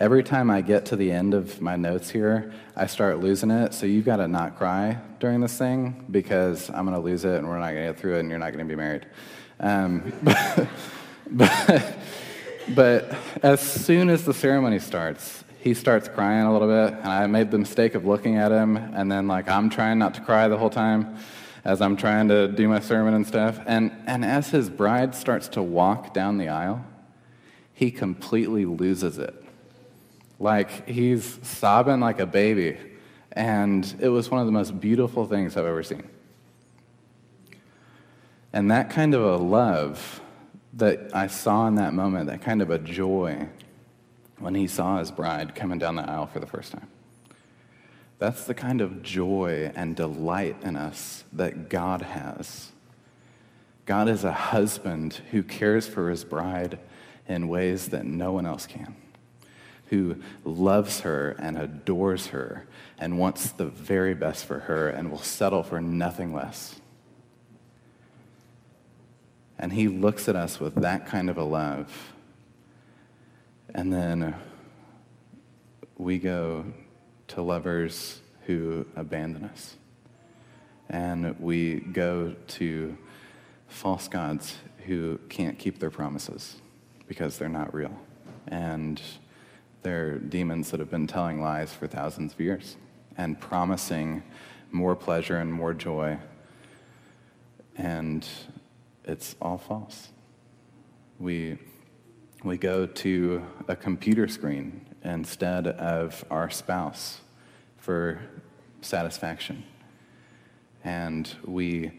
every 0.00 0.22
time 0.22 0.50
I 0.50 0.60
get 0.60 0.86
to 0.86 0.96
the 0.96 1.10
end 1.10 1.34
of 1.34 1.60
my 1.60 1.76
notes 1.76 2.10
here, 2.10 2.52
I 2.76 2.86
start 2.86 3.20
losing 3.20 3.50
it. 3.50 3.74
So 3.74 3.86
you've 3.86 4.04
got 4.04 4.16
to 4.16 4.28
not 4.28 4.56
cry 4.56 4.98
during 5.20 5.40
this 5.40 5.56
thing 5.56 6.04
because 6.10 6.70
I'm 6.70 6.86
going 6.86 6.96
to 6.96 7.00
lose 7.00 7.24
it 7.24 7.36
and 7.36 7.48
we're 7.48 7.58
not 7.58 7.72
going 7.72 7.86
to 7.86 7.92
get 7.92 8.00
through 8.00 8.16
it 8.16 8.20
and 8.20 8.30
you're 8.30 8.38
not 8.38 8.52
going 8.52 8.66
to 8.66 8.72
be 8.72 8.76
married. 8.76 9.06
Um, 9.60 10.12
but, 10.22 10.68
but, 11.30 11.98
but 12.74 13.14
as 13.42 13.60
soon 13.60 14.08
as 14.08 14.24
the 14.24 14.34
ceremony 14.34 14.78
starts, 14.78 15.44
he 15.60 15.74
starts 15.74 16.08
crying 16.08 16.44
a 16.44 16.52
little 16.52 16.68
bit. 16.68 16.98
And 16.98 17.08
I 17.08 17.26
made 17.26 17.50
the 17.50 17.58
mistake 17.58 17.94
of 17.94 18.04
looking 18.04 18.36
at 18.36 18.50
him 18.50 18.76
and 18.76 19.10
then, 19.10 19.28
like, 19.28 19.48
I'm 19.48 19.70
trying 19.70 19.98
not 19.98 20.14
to 20.14 20.20
cry 20.20 20.48
the 20.48 20.58
whole 20.58 20.70
time 20.70 21.16
as 21.64 21.80
I'm 21.80 21.96
trying 21.96 22.28
to 22.28 22.48
do 22.48 22.66
my 22.66 22.80
sermon 22.80 23.14
and 23.14 23.26
stuff. 23.26 23.60
And, 23.66 23.92
and 24.06 24.24
as 24.24 24.50
his 24.50 24.68
bride 24.68 25.14
starts 25.14 25.48
to 25.48 25.62
walk 25.62 26.12
down 26.12 26.38
the 26.38 26.48
aisle, 26.48 26.84
he 27.72 27.90
completely 27.90 28.64
loses 28.64 29.18
it. 29.18 29.41
Like 30.42 30.88
he's 30.88 31.38
sobbing 31.42 32.00
like 32.00 32.18
a 32.18 32.26
baby. 32.26 32.76
And 33.30 33.94
it 34.00 34.08
was 34.08 34.28
one 34.28 34.40
of 34.40 34.46
the 34.46 34.52
most 34.52 34.78
beautiful 34.80 35.24
things 35.24 35.56
I've 35.56 35.64
ever 35.64 35.84
seen. 35.84 36.02
And 38.52 38.70
that 38.70 38.90
kind 38.90 39.14
of 39.14 39.22
a 39.22 39.36
love 39.36 40.20
that 40.74 41.14
I 41.14 41.28
saw 41.28 41.68
in 41.68 41.76
that 41.76 41.94
moment, 41.94 42.26
that 42.26 42.42
kind 42.42 42.60
of 42.60 42.70
a 42.70 42.78
joy 42.78 43.48
when 44.38 44.54
he 44.54 44.66
saw 44.66 44.98
his 44.98 45.12
bride 45.12 45.54
coming 45.54 45.78
down 45.78 45.94
the 45.94 46.02
aisle 46.02 46.26
for 46.26 46.40
the 46.40 46.46
first 46.46 46.72
time. 46.72 46.88
That's 48.18 48.44
the 48.44 48.54
kind 48.54 48.80
of 48.80 49.02
joy 49.02 49.70
and 49.74 49.94
delight 49.94 50.56
in 50.62 50.76
us 50.76 51.24
that 51.32 51.68
God 51.68 52.02
has. 52.02 52.72
God 53.86 54.08
is 54.08 54.24
a 54.24 54.32
husband 54.32 55.20
who 55.30 55.42
cares 55.42 55.86
for 55.86 56.10
his 56.10 56.24
bride 56.24 56.78
in 57.28 57.48
ways 57.48 57.88
that 57.88 58.04
no 58.04 58.32
one 58.32 58.46
else 58.46 58.66
can, 58.66 58.96
who 59.92 60.16
loves 60.42 61.00
her 61.00 61.36
and 61.38 61.58
adores 61.58 62.28
her 62.28 62.66
and 62.98 63.18
wants 63.18 63.50
the 63.50 63.66
very 63.66 64.14
best 64.14 64.46
for 64.46 64.60
her 64.60 64.88
and 64.88 65.10
will 65.10 65.18
settle 65.18 65.62
for 65.62 65.82
nothing 65.82 66.32
less. 66.32 66.80
And 69.58 69.70
he 69.70 69.88
looks 69.88 70.30
at 70.30 70.34
us 70.34 70.58
with 70.58 70.76
that 70.76 71.04
kind 71.04 71.28
of 71.28 71.36
a 71.36 71.44
love. 71.44 72.14
And 73.74 73.92
then 73.92 74.34
we 75.98 76.18
go 76.18 76.64
to 77.28 77.42
lovers 77.42 78.22
who 78.46 78.86
abandon 78.96 79.44
us. 79.44 79.76
And 80.88 81.38
we 81.38 81.80
go 81.80 82.34
to 82.48 82.96
false 83.68 84.08
gods 84.08 84.56
who 84.86 85.20
can't 85.28 85.58
keep 85.58 85.80
their 85.80 85.90
promises 85.90 86.56
because 87.06 87.36
they're 87.36 87.50
not 87.50 87.74
real. 87.74 87.94
And 88.48 88.98
they're 89.82 90.18
demons 90.18 90.70
that 90.70 90.80
have 90.80 90.90
been 90.90 91.06
telling 91.06 91.40
lies 91.40 91.72
for 91.72 91.86
thousands 91.86 92.32
of 92.32 92.40
years 92.40 92.76
and 93.16 93.40
promising 93.40 94.22
more 94.70 94.96
pleasure 94.96 95.38
and 95.38 95.52
more 95.52 95.74
joy. 95.74 96.18
And 97.76 98.26
it's 99.04 99.36
all 99.40 99.58
false. 99.58 100.08
We, 101.18 101.58
we 102.42 102.56
go 102.56 102.86
to 102.86 103.42
a 103.68 103.76
computer 103.76 104.28
screen 104.28 104.86
instead 105.04 105.66
of 105.66 106.24
our 106.30 106.50
spouse 106.50 107.20
for 107.78 108.20
satisfaction. 108.80 109.64
And 110.84 111.32
we, 111.44 111.92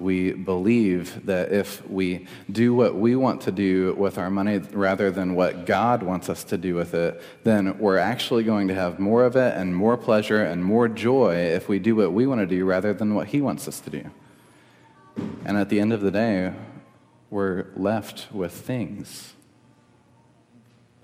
we 0.00 0.32
believe 0.32 1.26
that 1.26 1.52
if 1.52 1.86
we 1.88 2.26
do 2.50 2.74
what 2.74 2.94
we 2.94 3.16
want 3.16 3.40
to 3.42 3.52
do 3.52 3.94
with 3.94 4.18
our 4.18 4.30
money 4.30 4.58
rather 4.58 5.10
than 5.10 5.34
what 5.34 5.66
God 5.66 6.02
wants 6.02 6.28
us 6.28 6.44
to 6.44 6.58
do 6.58 6.74
with 6.74 6.94
it, 6.94 7.20
then 7.44 7.78
we're 7.78 7.98
actually 7.98 8.44
going 8.44 8.68
to 8.68 8.74
have 8.74 8.98
more 8.98 9.24
of 9.24 9.36
it 9.36 9.54
and 9.56 9.74
more 9.74 9.96
pleasure 9.96 10.42
and 10.42 10.64
more 10.64 10.88
joy 10.88 11.34
if 11.34 11.68
we 11.68 11.78
do 11.78 11.96
what 11.96 12.12
we 12.12 12.26
want 12.26 12.40
to 12.40 12.46
do 12.46 12.64
rather 12.64 12.92
than 12.92 13.14
what 13.14 13.28
He 13.28 13.40
wants 13.40 13.66
us 13.66 13.80
to 13.80 13.90
do. 13.90 14.10
And 15.44 15.56
at 15.56 15.68
the 15.68 15.80
end 15.80 15.92
of 15.92 16.00
the 16.00 16.10
day, 16.10 16.52
we're 17.30 17.66
left 17.76 18.28
with 18.32 18.52
things 18.52 19.34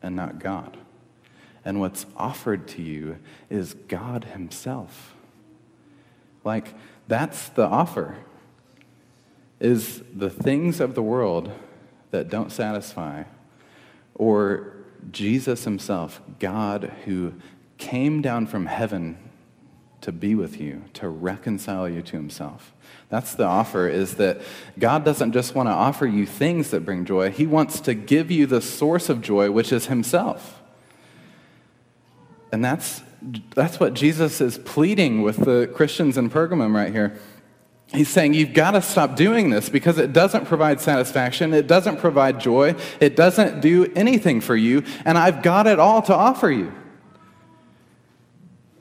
and 0.03 0.15
not 0.15 0.39
God 0.39 0.77
and 1.65 1.81
what's 1.81 2.07
offered 2.17 2.69
to 2.69 2.83
you 2.83 3.19
is 3.49 3.75
God 3.89 4.25
Himself. 4.25 5.15
Like, 6.45 6.75
that's 7.09 7.49
the 7.51 7.65
offer. 7.65 8.17
Is 9.65 10.03
the 10.15 10.29
things 10.29 10.79
of 10.79 10.95
the 10.95 11.03
world 11.03 11.51
that 12.11 12.29
don't 12.29 12.53
satisfy, 12.53 13.25
or 14.15 14.75
Jesus 15.11 15.65
Himself, 15.65 16.21
God 16.39 16.93
who 17.07 17.33
came 17.79 18.21
down 18.21 18.47
from 18.47 18.67
heaven 18.67 19.17
to 20.03 20.13
be 20.13 20.35
with 20.35 20.61
you, 20.61 20.85
to 20.93 21.09
reconcile 21.09 21.89
you 21.89 22.03
to 22.03 22.17
Himself. 22.17 22.75
That's 23.09 23.35
the 23.35 23.45
offer, 23.45 23.89
is 23.89 24.17
that 24.17 24.43
God 24.79 25.03
doesn't 25.03 25.33
just 25.33 25.55
want 25.55 25.71
to 25.71 25.73
offer 25.73 26.07
you 26.07 26.27
things 26.27 26.71
that 26.71 26.85
bring 26.85 27.07
joy, 27.07 27.31
He 27.31 27.47
wants 27.47 27.81
to 27.81 27.95
give 27.95 28.31
you 28.31 28.45
the 28.45 28.61
source 28.61 29.09
of 29.09 29.23
joy, 29.23 29.51
which 29.51 29.73
is 29.73 29.87
Himself. 29.87 30.61
And 32.53 32.63
that's, 32.63 33.01
that's 33.55 33.81
what 33.81 33.95
Jesus 33.95 34.43
is 34.43 34.59
pleading 34.59 35.23
with 35.23 35.39
the 35.39 35.71
Christians 35.75 36.19
in 36.19 36.29
Pergamum 36.29 36.75
right 36.75 36.93
here. 36.93 37.19
He's 37.95 38.09
saying, 38.09 38.35
You've 38.35 38.53
got 38.53 38.73
to 38.73 38.83
stop 38.83 39.15
doing 39.15 39.51
this 39.51 39.69
because 39.69 39.99
it 39.99 40.13
doesn't 40.13 40.47
provide 40.47 40.81
satisfaction. 40.81 41.55
It 41.55 41.67
doesn't 41.67 41.99
provide 41.99 42.41
joy. 42.41 42.75
It 43.01 43.15
doesn't 43.15 43.61
do 43.61 43.91
anything 43.95 44.41
for 44.41 44.57
you. 44.57 44.83
And 45.05 45.17
I've 45.17 45.43
got 45.43 45.67
it 45.67 45.79
all 45.79 46.03
to 46.03 46.15
offer 46.15 46.51
you. 46.51 46.73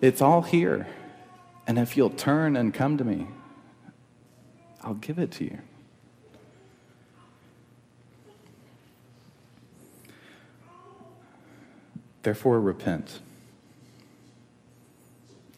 It's 0.02 0.22
all 0.22 0.42
here. 0.42 0.88
And 1.68 1.78
if 1.78 1.96
you'll 1.96 2.10
turn 2.10 2.58
and 2.58 2.74
come 2.74 2.98
to 2.98 3.04
me, 3.04 3.28
I'll 4.82 4.96
give 4.96 5.20
it 5.20 5.32
to 5.34 5.46
you. 5.46 5.60
Therefore, 12.24 12.60
repent. 12.60 13.20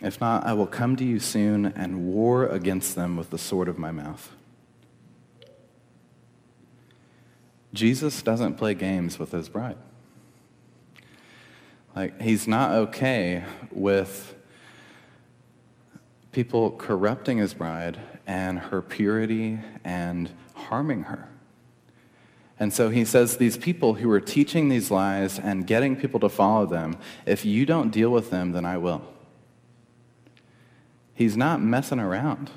If 0.01 0.19
not, 0.19 0.45
I 0.45 0.53
will 0.53 0.67
come 0.67 0.95
to 0.97 1.05
you 1.05 1.19
soon 1.19 1.67
and 1.67 2.08
war 2.08 2.45
against 2.45 2.95
them 2.95 3.15
with 3.15 3.29
the 3.29 3.38
sword 3.38 3.67
of 3.67 3.77
my 3.77 3.91
mouth. 3.91 4.31
Jesus 7.73 8.21
doesn't 8.21 8.55
play 8.55 8.73
games 8.73 9.19
with 9.19 9.31
his 9.31 9.49
bride. 9.49 9.77
Like, 11.95 12.21
he's 12.21 12.47
not 12.47 12.71
okay 12.71 13.43
with 13.71 14.36
people 16.31 16.71
corrupting 16.71 17.38
his 17.38 17.53
bride 17.53 17.99
and 18.27 18.60
her 18.60 18.81
purity 18.81 19.60
and 19.84 20.29
harming 20.53 21.03
her. 21.03 21.29
And 22.60 22.73
so 22.73 22.89
he 22.89 23.05
says, 23.05 23.38
These 23.38 23.58
people 23.58 23.95
who 23.95 24.10
are 24.12 24.21
teaching 24.21 24.69
these 24.69 24.91
lies 24.91 25.39
and 25.39 25.67
getting 25.67 25.95
people 25.95 26.19
to 26.21 26.29
follow 26.29 26.65
them, 26.65 26.97
if 27.25 27.45
you 27.45 27.65
don't 27.65 27.91
deal 27.91 28.10
with 28.10 28.29
them, 28.29 28.51
then 28.51 28.65
I 28.65 28.77
will. 28.77 29.01
He's 31.15 31.36
not 31.36 31.62
messing 31.62 31.99
around. 31.99 32.51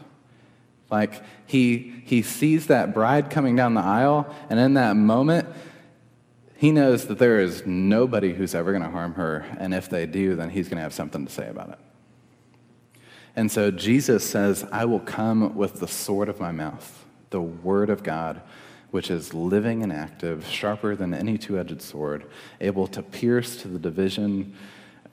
Like, 0.91 1.23
he, 1.47 2.03
he 2.05 2.23
sees 2.23 2.67
that 2.67 2.93
bride 2.93 3.31
coming 3.31 3.57
down 3.57 3.75
the 3.75 3.81
aisle, 3.81 4.35
and 4.51 4.59
in 4.59 4.75
that 4.75 4.97
moment, 4.97 5.49
he 6.57 6.73
knows 6.73 7.07
that 7.07 7.19
there 7.19 7.39
is 7.39 7.65
nobody 7.67 8.35
who's 8.35 8.55
ever 8.55 8.73
going 8.73 8.83
to 8.83 8.91
harm 8.91 9.15
her, 9.15 9.47
and 9.59 9.73
if 9.73 9.89
they 9.89 10.07
do, 10.07 10.35
then 10.35 10.51
he's 10.51 10.69
going 10.69 10.79
to 10.79 10.83
have 10.83 10.93
something 10.93 11.25
to 11.25 11.33
say 11.33 11.49
about 11.49 11.71
it. 11.71 11.79
And 13.37 13.53
so 13.53 13.71
Jesus 13.71 14.29
says, 14.29 14.67
I 14.73 14.85
will 14.85 14.99
come 14.99 15.55
with 15.55 15.79
the 15.79 15.87
sword 15.87 16.29
of 16.29 16.41
my 16.41 16.51
mouth, 16.51 17.05
the 17.31 17.41
word 17.41 17.91
of 17.91 18.03
God, 18.03 18.43
which 18.91 19.11
is 19.11 19.35
living 19.35 19.83
and 19.83 19.93
active, 19.93 20.47
sharper 20.47 20.97
than 20.97 21.15
any 21.15 21.39
two 21.39 21.59
edged 21.59 21.81
sword, 21.81 22.25
able 22.61 22.89
to 22.89 23.03
pierce 23.03 23.57
to 23.63 23.69
the 23.69 23.79
division 23.79 24.57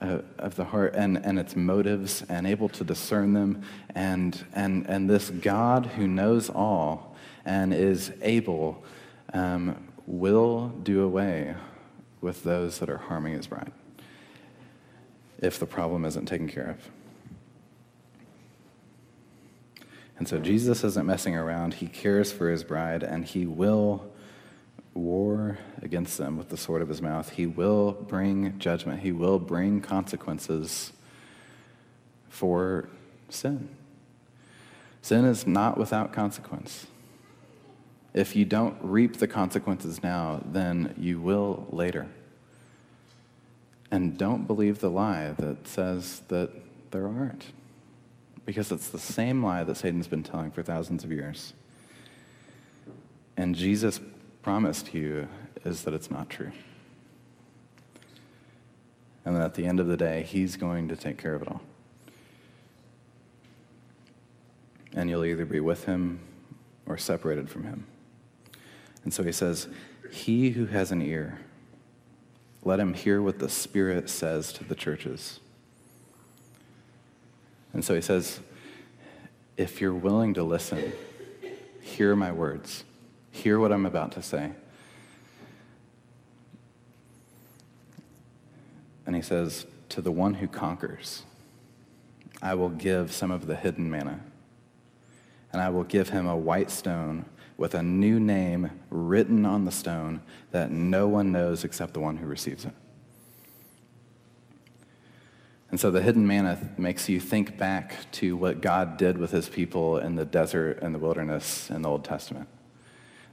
of 0.00 0.56
the 0.56 0.64
heart 0.64 0.94
and, 0.94 1.16
and 1.16 1.38
its 1.38 1.56
motives, 1.56 2.22
and 2.28 2.46
able 2.46 2.68
to 2.70 2.84
discern 2.84 3.32
them. 3.32 3.62
And, 3.94 4.44
and, 4.52 4.86
and 4.86 5.08
this 5.08 5.30
God 5.30 5.86
who 5.86 6.06
knows 6.06 6.50
all 6.50 7.16
and 7.44 7.72
is 7.72 8.12
able 8.22 8.84
um, 9.32 9.88
will 10.06 10.68
do 10.68 11.02
away 11.02 11.54
with 12.20 12.42
those 12.42 12.78
that 12.78 12.88
are 12.88 12.98
harming 12.98 13.34
his 13.34 13.46
bride 13.46 13.72
if 15.38 15.58
the 15.58 15.66
problem 15.66 16.04
isn't 16.04 16.26
taken 16.26 16.48
care 16.48 16.70
of. 16.70 16.90
And 20.18 20.26
so 20.26 20.38
Jesus 20.38 20.82
isn't 20.82 21.06
messing 21.06 21.36
around. 21.36 21.74
He 21.74 21.88
cares 21.88 22.32
for 22.32 22.50
his 22.50 22.64
bride, 22.64 23.02
and 23.02 23.24
he 23.24 23.44
will 23.44 24.10
war 24.96 25.58
against 25.82 26.18
them 26.18 26.36
with 26.36 26.48
the 26.48 26.56
sword 26.56 26.82
of 26.82 26.88
his 26.88 27.02
mouth. 27.02 27.30
He 27.30 27.46
will 27.46 27.92
bring 27.92 28.58
judgment, 28.58 29.00
he 29.00 29.12
will 29.12 29.38
bring 29.38 29.80
consequences 29.80 30.92
for 32.28 32.88
sin. 33.28 33.68
Sin 35.02 35.24
is 35.24 35.46
not 35.46 35.78
without 35.78 36.12
consequence. 36.12 36.86
If 38.12 38.34
you 38.34 38.44
don't 38.44 38.76
reap 38.80 39.18
the 39.18 39.28
consequences 39.28 40.02
now, 40.02 40.40
then 40.44 40.94
you 40.98 41.20
will 41.20 41.66
later. 41.70 42.08
And 43.90 44.18
don't 44.18 44.46
believe 44.46 44.80
the 44.80 44.90
lie 44.90 45.34
that 45.38 45.68
says 45.68 46.22
that 46.28 46.50
there 46.90 47.06
aren't 47.06 47.52
because 48.46 48.70
it's 48.70 48.88
the 48.88 48.98
same 48.98 49.44
lie 49.44 49.64
that 49.64 49.76
Satan's 49.76 50.06
been 50.06 50.22
telling 50.22 50.50
for 50.50 50.62
thousands 50.62 51.04
of 51.04 51.10
years. 51.10 51.52
And 53.36 53.54
Jesus 53.54 54.00
promised 54.46 54.94
you 54.94 55.26
is 55.64 55.82
that 55.82 55.92
it's 55.92 56.08
not 56.08 56.30
true. 56.30 56.52
And 59.24 59.34
that 59.34 59.42
at 59.42 59.54
the 59.54 59.66
end 59.66 59.80
of 59.80 59.88
the 59.88 59.96
day, 59.96 60.22
he's 60.22 60.54
going 60.54 60.86
to 60.86 60.94
take 60.94 61.18
care 61.18 61.34
of 61.34 61.42
it 61.42 61.48
all. 61.48 61.62
And 64.94 65.10
you'll 65.10 65.24
either 65.24 65.44
be 65.44 65.58
with 65.58 65.86
him 65.86 66.20
or 66.86 66.96
separated 66.96 67.50
from 67.50 67.64
him. 67.64 67.88
And 69.02 69.12
so 69.12 69.24
he 69.24 69.32
says, 69.32 69.66
He 70.12 70.50
who 70.50 70.66
has 70.66 70.92
an 70.92 71.02
ear, 71.02 71.40
let 72.62 72.78
him 72.78 72.94
hear 72.94 73.20
what 73.20 73.40
the 73.40 73.48
Spirit 73.48 74.08
says 74.08 74.52
to 74.52 74.62
the 74.62 74.76
churches. 74.76 75.40
And 77.72 77.84
so 77.84 77.96
he 77.96 78.00
says, 78.00 78.38
if 79.56 79.80
you're 79.80 79.92
willing 79.92 80.34
to 80.34 80.44
listen, 80.44 80.92
hear 81.82 82.14
my 82.14 82.30
words, 82.30 82.84
hear 83.36 83.58
what 83.60 83.72
I'm 83.72 83.86
about 83.86 84.12
to 84.12 84.22
say. 84.22 84.52
And 89.06 89.14
he 89.14 89.22
says, 89.22 89.66
To 89.90 90.00
the 90.00 90.10
one 90.10 90.34
who 90.34 90.48
conquers, 90.48 91.22
I 92.42 92.54
will 92.54 92.70
give 92.70 93.12
some 93.12 93.30
of 93.30 93.46
the 93.46 93.56
hidden 93.56 93.90
manna, 93.90 94.20
and 95.52 95.62
I 95.62 95.68
will 95.68 95.84
give 95.84 96.08
him 96.08 96.26
a 96.26 96.36
white 96.36 96.70
stone 96.70 97.26
with 97.56 97.74
a 97.74 97.82
new 97.82 98.20
name 98.20 98.70
written 98.90 99.46
on 99.46 99.64
the 99.64 99.70
stone 99.70 100.20
that 100.50 100.70
no 100.70 101.08
one 101.08 101.32
knows 101.32 101.64
except 101.64 101.94
the 101.94 102.00
one 102.00 102.16
who 102.16 102.26
receives 102.26 102.64
it. 102.64 102.72
And 105.70 105.80
so 105.80 105.90
the 105.90 106.02
hidden 106.02 106.26
manna 106.26 106.58
makes 106.78 107.08
you 107.08 107.18
think 107.18 107.58
back 107.58 108.10
to 108.12 108.36
what 108.36 108.60
God 108.60 108.96
did 108.96 109.18
with 109.18 109.30
his 109.30 109.48
people 109.48 109.98
in 109.98 110.14
the 110.14 110.24
desert 110.24 110.78
and 110.80 110.94
the 110.94 110.98
wilderness 110.98 111.70
in 111.70 111.82
the 111.82 111.88
Old 111.88 112.04
Testament. 112.04 112.48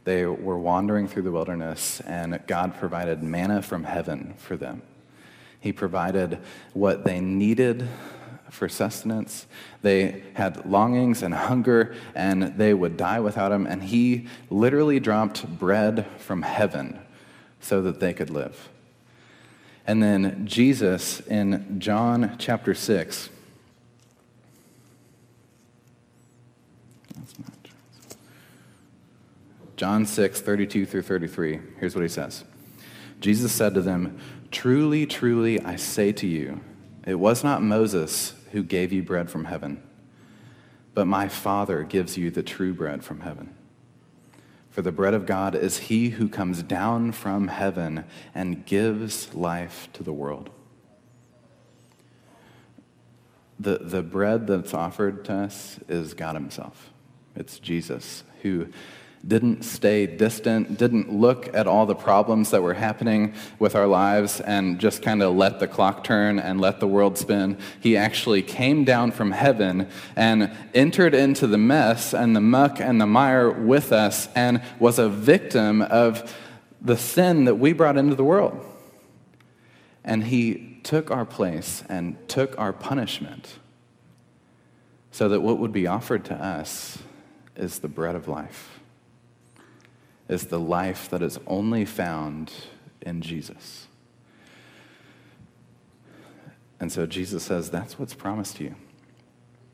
They 0.04 0.26
were 0.26 0.60
wandering 0.60 1.08
through 1.08 1.24
the 1.24 1.32
wilderness, 1.32 2.02
and 2.02 2.40
God 2.48 2.78
provided 2.78 3.24
manna 3.24 3.62
from 3.62 3.86
heaven 3.86 4.34
for 4.38 4.58
them. 4.58 4.82
He 5.60 5.72
provided 5.72 6.40
what 6.74 7.06
they 7.06 7.22
needed 7.22 7.88
for 8.50 8.68
sustenance. 8.68 9.48
They 9.82 10.24
had 10.34 10.66
longings 10.66 11.24
and 11.24 11.34
hunger, 11.34 11.96
and 12.14 12.58
they 12.58 12.74
would 12.74 12.98
die 12.98 13.20
without 13.20 13.52
him. 13.52 13.66
And 13.66 13.82
he 13.82 14.28
literally 14.50 15.00
dropped 15.00 15.58
bread 15.58 16.06
from 16.18 16.42
heaven 16.42 17.00
so 17.62 17.82
that 17.82 18.00
they 18.00 18.14
could 18.14 18.30
live. 18.30 18.70
And 19.88 20.04
then 20.04 20.46
Jesus 20.46 21.22
in 21.22 21.80
John 21.80 22.36
chapter 22.38 22.74
6. 22.74 23.30
John 29.76 30.06
6, 30.06 30.42
32 30.42 30.86
through 30.86 31.02
33. 31.02 31.60
Here's 31.80 31.96
what 31.96 32.02
he 32.02 32.08
says 32.08 32.44
Jesus 33.20 33.52
said 33.52 33.74
to 33.74 33.82
them, 33.82 34.20
Truly, 34.52 35.06
truly, 35.06 35.60
I 35.60 35.76
say 35.76 36.12
to 36.14 36.28
you, 36.28 36.62
it 37.06 37.16
was 37.16 37.44
not 37.44 37.62
Moses 37.62 38.36
who 38.52 38.64
gave 38.64 38.94
you 38.94 39.02
bread 39.02 39.30
from 39.30 39.46
heaven, 39.46 39.82
but 40.94 41.06
my 41.06 41.28
Father 41.28 41.84
gives 41.84 42.18
you 42.18 42.30
the 42.30 42.44
true 42.44 42.74
bread 42.74 43.04
from 43.04 43.22
heaven. 43.22 43.56
For 44.70 44.82
the 44.82 44.92
bread 44.92 45.14
of 45.14 45.26
God 45.26 45.54
is 45.54 45.78
he 45.78 46.10
who 46.10 46.28
comes 46.28 46.64
down 46.64 47.12
from 47.12 47.48
heaven 47.48 48.06
and 48.34 48.66
gives 48.66 49.34
life 49.36 49.88
to 49.94 50.02
the 50.02 50.14
world. 50.14 50.50
The, 53.60 53.78
the 53.78 54.02
bread 54.02 54.48
that's 54.48 54.74
offered 54.74 55.26
to 55.26 55.34
us 55.34 55.80
is 55.88 56.16
God 56.16 56.36
Himself. 56.36 56.90
It's 57.36 57.60
Jesus 57.60 58.24
who 58.42 58.68
didn't 59.26 59.64
stay 59.64 60.06
distant, 60.06 60.78
didn't 60.78 61.12
look 61.12 61.56
at 61.56 61.66
all 61.66 61.86
the 61.86 61.96
problems 61.96 62.52
that 62.52 62.62
were 62.62 62.74
happening 62.74 63.34
with 63.58 63.74
our 63.74 63.88
lives 63.88 64.42
and 64.42 64.80
just 64.80 65.02
kind 65.02 65.24
of 65.24 65.34
let 65.34 65.60
the 65.60 65.68
clock 65.68 66.04
turn 66.04 66.40
and 66.40 66.60
let 66.60 66.82
the 66.82 66.88
world 66.88 67.18
spin. 67.18 67.58
He 67.80 67.96
actually 67.96 68.42
came 68.42 68.84
down 68.84 69.12
from 69.12 69.32
heaven 69.32 69.88
and 70.18 70.52
entered 70.74 71.14
into 71.14 71.48
the 71.48 71.58
mess 71.58 72.14
and 72.14 72.36
the 72.36 72.42
muck 72.42 72.82
and 72.82 73.00
the 73.00 73.08
mire 73.08 73.50
with 73.50 73.94
us 73.94 74.28
and 74.36 74.62
was 74.78 75.00
a 75.00 75.08
victim 75.08 75.82
of 75.82 76.36
the 76.82 76.98
sin 76.98 77.46
that 77.46 77.56
we 77.56 77.72
brought 77.72 77.96
into 77.96 78.16
the 78.16 78.26
world. 78.26 78.60
And 80.04 80.26
he 80.26 80.80
took 80.84 81.12
our 81.12 81.26
place 81.26 81.82
and 81.88 82.18
took 82.28 82.60
our 82.60 82.74
punishment 82.74 83.58
so 85.12 85.30
that 85.30 85.40
what 85.40 85.60
would 85.60 85.72
be 85.72 85.88
offered 85.88 86.26
to 86.26 86.36
us 86.36 86.98
is 87.56 87.80
the 87.80 87.88
bread 87.88 88.16
of 88.16 88.28
life 88.28 88.73
is 90.28 90.48
the 90.48 90.60
life 90.60 91.10
that 91.10 91.22
is 91.22 91.40
only 91.48 91.86
found 91.86 92.52
in 93.02 93.22
Jesus. 93.22 93.88
And 96.80 96.92
so 96.92 97.06
Jesus 97.06 97.44
says, 97.44 97.70
That's 97.70 97.98
what's 98.00 98.14
promised 98.14 98.60
you. 98.60 98.76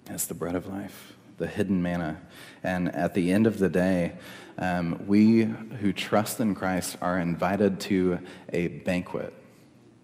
It's 0.10 0.26
the 0.26 0.34
bread 0.34 0.56
of 0.56 0.68
life, 0.68 1.14
the 1.38 1.48
hidden 1.48 1.82
manna. 1.82 2.22
And 2.64 2.94
at 2.94 3.14
the 3.14 3.32
end 3.32 3.48
of 3.48 3.60
the 3.60 3.70
day, 3.70 4.14
um, 4.58 5.04
we 5.08 5.44
who 5.44 5.94
trust 5.94 6.40
in 6.40 6.56
Christ 6.56 6.98
are 7.02 7.20
invited 7.20 7.80
to 7.82 8.20
a 8.52 8.68
banquet 8.68 9.34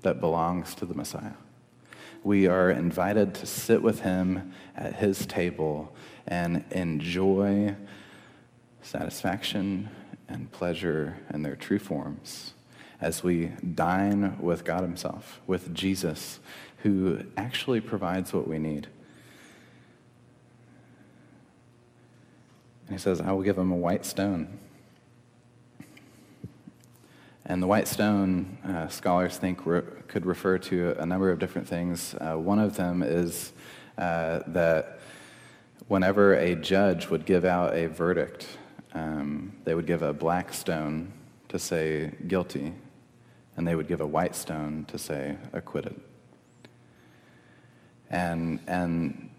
that 0.02 0.20
belongs 0.20 0.76
to 0.76 0.86
the 0.86 0.94
Messiah. 0.94 1.34
We 2.24 2.48
are 2.48 2.72
invited 2.72 3.36
to 3.36 3.46
sit 3.46 3.84
with 3.84 4.02
him 4.02 4.54
at 4.76 4.96
his 4.96 5.26
table 5.26 5.96
and 6.26 6.64
enjoy 6.72 7.76
satisfaction 8.82 9.90
and 10.28 10.52
pleasure 10.52 11.18
in 11.34 11.44
their 11.44 11.56
true 11.56 11.80
forms 11.80 12.54
as 13.02 13.24
we 13.24 13.48
dine 13.76 14.38
with 14.40 14.64
God 14.64 14.82
Himself, 14.82 15.42
with 15.46 15.74
Jesus, 15.74 16.40
who 16.80 17.24
actually 17.38 17.82
provides 17.82 18.34
what 18.34 18.48
we 18.48 18.58
need. 18.58 18.88
And 22.88 22.98
He 22.98 22.98
says, 22.98 23.22
I 23.22 23.32
will 23.32 23.44
give 23.44 23.58
him 23.58 23.72
a 23.72 23.76
white 23.76 24.06
stone. 24.06 24.60
And 27.48 27.62
the 27.62 27.68
white 27.68 27.88
stone, 27.88 28.58
uh, 28.64 28.88
scholars 28.88 29.38
think, 29.38 29.66
re- 29.66 29.84
could 30.08 30.26
refer 30.26 30.58
to 30.58 30.96
a 30.98 31.06
number 31.06 31.30
of 31.30 31.38
different 31.38 31.68
things. 31.68 32.16
Uh, 32.20 32.36
one 32.36 32.58
of 32.58 32.76
them 32.76 33.04
is 33.04 33.54
uh, 34.00 34.40
that 34.48 35.00
whenever 35.88 36.34
a 36.34 36.56
judge 36.56 37.10
would 37.10 37.26
give 37.26 37.46
out 37.46 37.76
a 37.76 37.88
verdict, 37.88 38.48
um, 38.96 39.52
they 39.66 39.76
would 39.76 39.86
give 39.86 40.02
a 40.02 40.14
black 40.14 40.54
stone 40.54 41.12
to 41.50 41.60
say 41.60 42.12
guilty, 42.28 42.74
and 43.56 43.68
they 43.68 43.76
would 43.76 43.88
give 43.88 44.02
a 44.02 44.08
white 44.08 44.36
stone 44.36 44.86
to 44.88 44.98
say 44.98 45.38
acquitted. 45.54 46.00
And, 48.10 48.60
and 48.68 49.30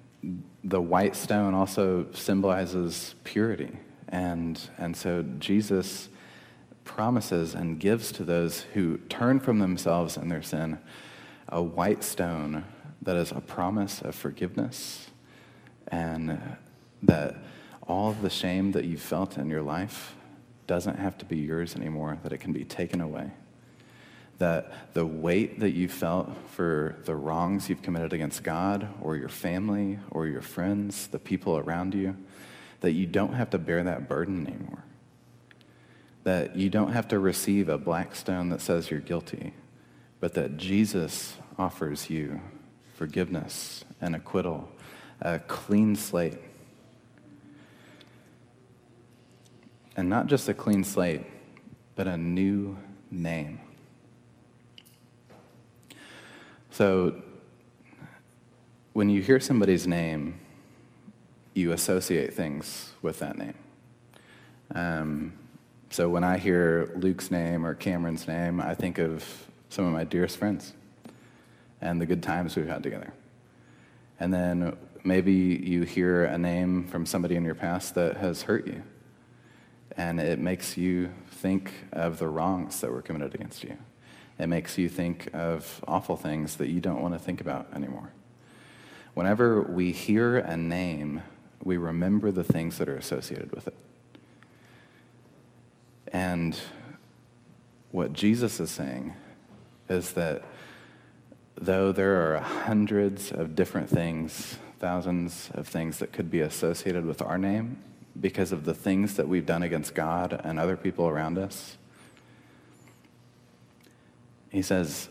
the 0.62 0.80
white 0.80 1.16
stone 1.16 1.54
also 1.54 2.06
symbolizes 2.12 3.14
purity. 3.24 3.70
And, 4.08 4.60
and 4.78 4.96
so 4.96 5.24
Jesus 5.38 6.10
promises 6.84 7.54
and 7.54 7.80
gives 7.80 8.12
to 8.12 8.24
those 8.24 8.60
who 8.74 8.98
turn 9.08 9.40
from 9.40 9.58
themselves 9.58 10.16
and 10.16 10.30
their 10.30 10.42
sin 10.42 10.78
a 11.48 11.62
white 11.62 12.04
stone 12.04 12.64
that 13.02 13.16
is 13.16 13.32
a 13.32 13.40
promise 13.40 14.02
of 14.02 14.14
forgiveness 14.14 15.08
and 15.88 16.40
that 17.02 17.36
all 17.86 18.10
of 18.10 18.22
the 18.22 18.30
shame 18.30 18.72
that 18.72 18.84
you've 18.84 19.00
felt 19.00 19.38
in 19.38 19.48
your 19.48 19.62
life 19.62 20.14
doesn't 20.66 20.98
have 20.98 21.16
to 21.18 21.24
be 21.24 21.38
yours 21.38 21.76
anymore, 21.76 22.18
that 22.22 22.32
it 22.32 22.38
can 22.38 22.52
be 22.52 22.64
taken 22.64 23.00
away. 23.00 23.30
That 24.38 24.94
the 24.94 25.06
weight 25.06 25.60
that 25.60 25.70
you 25.70 25.88
felt 25.88 26.30
for 26.48 26.96
the 27.04 27.14
wrongs 27.14 27.68
you've 27.68 27.82
committed 27.82 28.12
against 28.12 28.42
God 28.42 28.88
or 29.00 29.16
your 29.16 29.28
family 29.28 29.98
or 30.10 30.26
your 30.26 30.42
friends, 30.42 31.06
the 31.06 31.18
people 31.18 31.56
around 31.56 31.94
you, 31.94 32.16
that 32.80 32.92
you 32.92 33.06
don't 33.06 33.32
have 33.32 33.50
to 33.50 33.58
bear 33.58 33.82
that 33.84 34.08
burden 34.08 34.46
anymore. 34.46 34.84
That 36.24 36.56
you 36.56 36.68
don't 36.68 36.92
have 36.92 37.08
to 37.08 37.18
receive 37.18 37.68
a 37.68 37.78
black 37.78 38.14
stone 38.14 38.48
that 38.50 38.60
says 38.60 38.90
you're 38.90 39.00
guilty, 39.00 39.54
but 40.20 40.34
that 40.34 40.56
Jesus 40.56 41.36
offers 41.58 42.10
you 42.10 42.40
forgiveness 42.94 43.84
and 44.00 44.14
acquittal, 44.16 44.68
a 45.20 45.38
clean 45.38 45.96
slate. 45.96 46.38
And 49.96 50.08
not 50.10 50.26
just 50.26 50.48
a 50.48 50.54
clean 50.54 50.84
slate, 50.84 51.22
but 51.94 52.06
a 52.06 52.16
new 52.16 52.76
name. 53.10 53.60
So, 56.70 57.22
when 58.92 59.08
you 59.08 59.22
hear 59.22 59.40
somebody's 59.40 59.86
name, 59.86 60.38
you 61.54 61.72
associate 61.72 62.34
things 62.34 62.92
with 63.00 63.18
that 63.20 63.38
name. 63.38 63.54
Um, 64.74 65.32
so, 65.88 66.10
when 66.10 66.22
I 66.22 66.36
hear 66.36 66.92
Luke's 66.96 67.30
name 67.30 67.64
or 67.64 67.74
Cameron's 67.74 68.28
name, 68.28 68.60
I 68.60 68.74
think 68.74 68.98
of 68.98 69.24
some 69.70 69.86
of 69.86 69.92
my 69.92 70.04
dearest 70.04 70.36
friends 70.36 70.74
and 71.80 72.00
the 72.00 72.06
good 72.06 72.22
times 72.22 72.56
we've 72.56 72.68
had 72.68 72.82
together. 72.82 73.12
And 74.20 74.32
then 74.32 74.76
maybe 75.04 75.32
you 75.32 75.82
hear 75.82 76.24
a 76.24 76.38
name 76.38 76.86
from 76.86 77.06
somebody 77.06 77.36
in 77.36 77.44
your 77.44 77.54
past 77.54 77.94
that 77.94 78.16
has 78.18 78.42
hurt 78.42 78.66
you, 78.66 78.82
and 79.96 80.20
it 80.20 80.38
makes 80.38 80.76
you 80.76 81.10
think 81.30 81.72
of 81.92 82.18
the 82.18 82.28
wrongs 82.28 82.80
that 82.80 82.90
were 82.90 83.02
committed 83.02 83.34
against 83.34 83.64
you. 83.64 83.76
It 84.38 84.48
makes 84.48 84.76
you 84.76 84.88
think 84.88 85.30
of 85.32 85.82
awful 85.88 86.16
things 86.16 86.56
that 86.56 86.68
you 86.68 86.80
don't 86.80 87.00
want 87.00 87.14
to 87.14 87.18
think 87.18 87.40
about 87.40 87.68
anymore. 87.74 88.12
Whenever 89.14 89.62
we 89.62 89.92
hear 89.92 90.36
a 90.36 90.56
name, 90.56 91.22
we 91.64 91.78
remember 91.78 92.30
the 92.30 92.44
things 92.44 92.76
that 92.78 92.88
are 92.88 92.96
associated 92.96 93.54
with 93.54 93.66
it. 93.66 93.74
And 96.12 96.58
what 97.92 98.12
Jesus 98.12 98.60
is 98.60 98.70
saying 98.70 99.14
is 99.88 100.12
that 100.12 100.44
though 101.54 101.92
there 101.92 102.34
are 102.34 102.40
hundreds 102.40 103.32
of 103.32 103.54
different 103.54 103.88
things, 103.88 104.58
thousands 104.78 105.50
of 105.54 105.66
things 105.66 105.98
that 105.98 106.12
could 106.12 106.30
be 106.30 106.40
associated 106.40 107.06
with 107.06 107.22
our 107.22 107.38
name 107.38 107.78
because 108.20 108.52
of 108.52 108.64
the 108.64 108.74
things 108.74 109.14
that 109.14 109.28
we've 109.28 109.46
done 109.46 109.62
against 109.62 109.94
God 109.94 110.40
and 110.44 110.58
other 110.58 110.76
people 110.76 111.06
around 111.06 111.38
us, 111.38 111.76
he 114.50 114.62
says, 114.62 115.08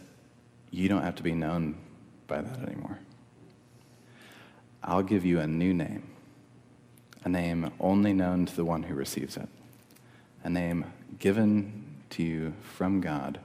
You 0.71 0.89
don't 0.89 1.03
have 1.03 1.15
to 1.15 1.23
be 1.23 1.33
known 1.33 1.75
by 2.27 2.41
that 2.41 2.59
anymore. 2.59 2.99
I'll 4.83 5.03
give 5.03 5.25
you 5.25 5.39
a 5.39 5.47
new 5.47 5.73
name, 5.73 6.03
a 7.23 7.29
name 7.29 7.71
only 7.79 8.13
known 8.13 8.45
to 8.45 8.55
the 8.55 8.65
one 8.65 8.83
who 8.83 8.93
receives 8.93 9.35
it, 9.35 9.49
a 10.43 10.49
name 10.49 10.85
given 11.19 11.85
to 12.11 12.23
you 12.23 12.53
from 12.61 13.01
God 13.01 13.39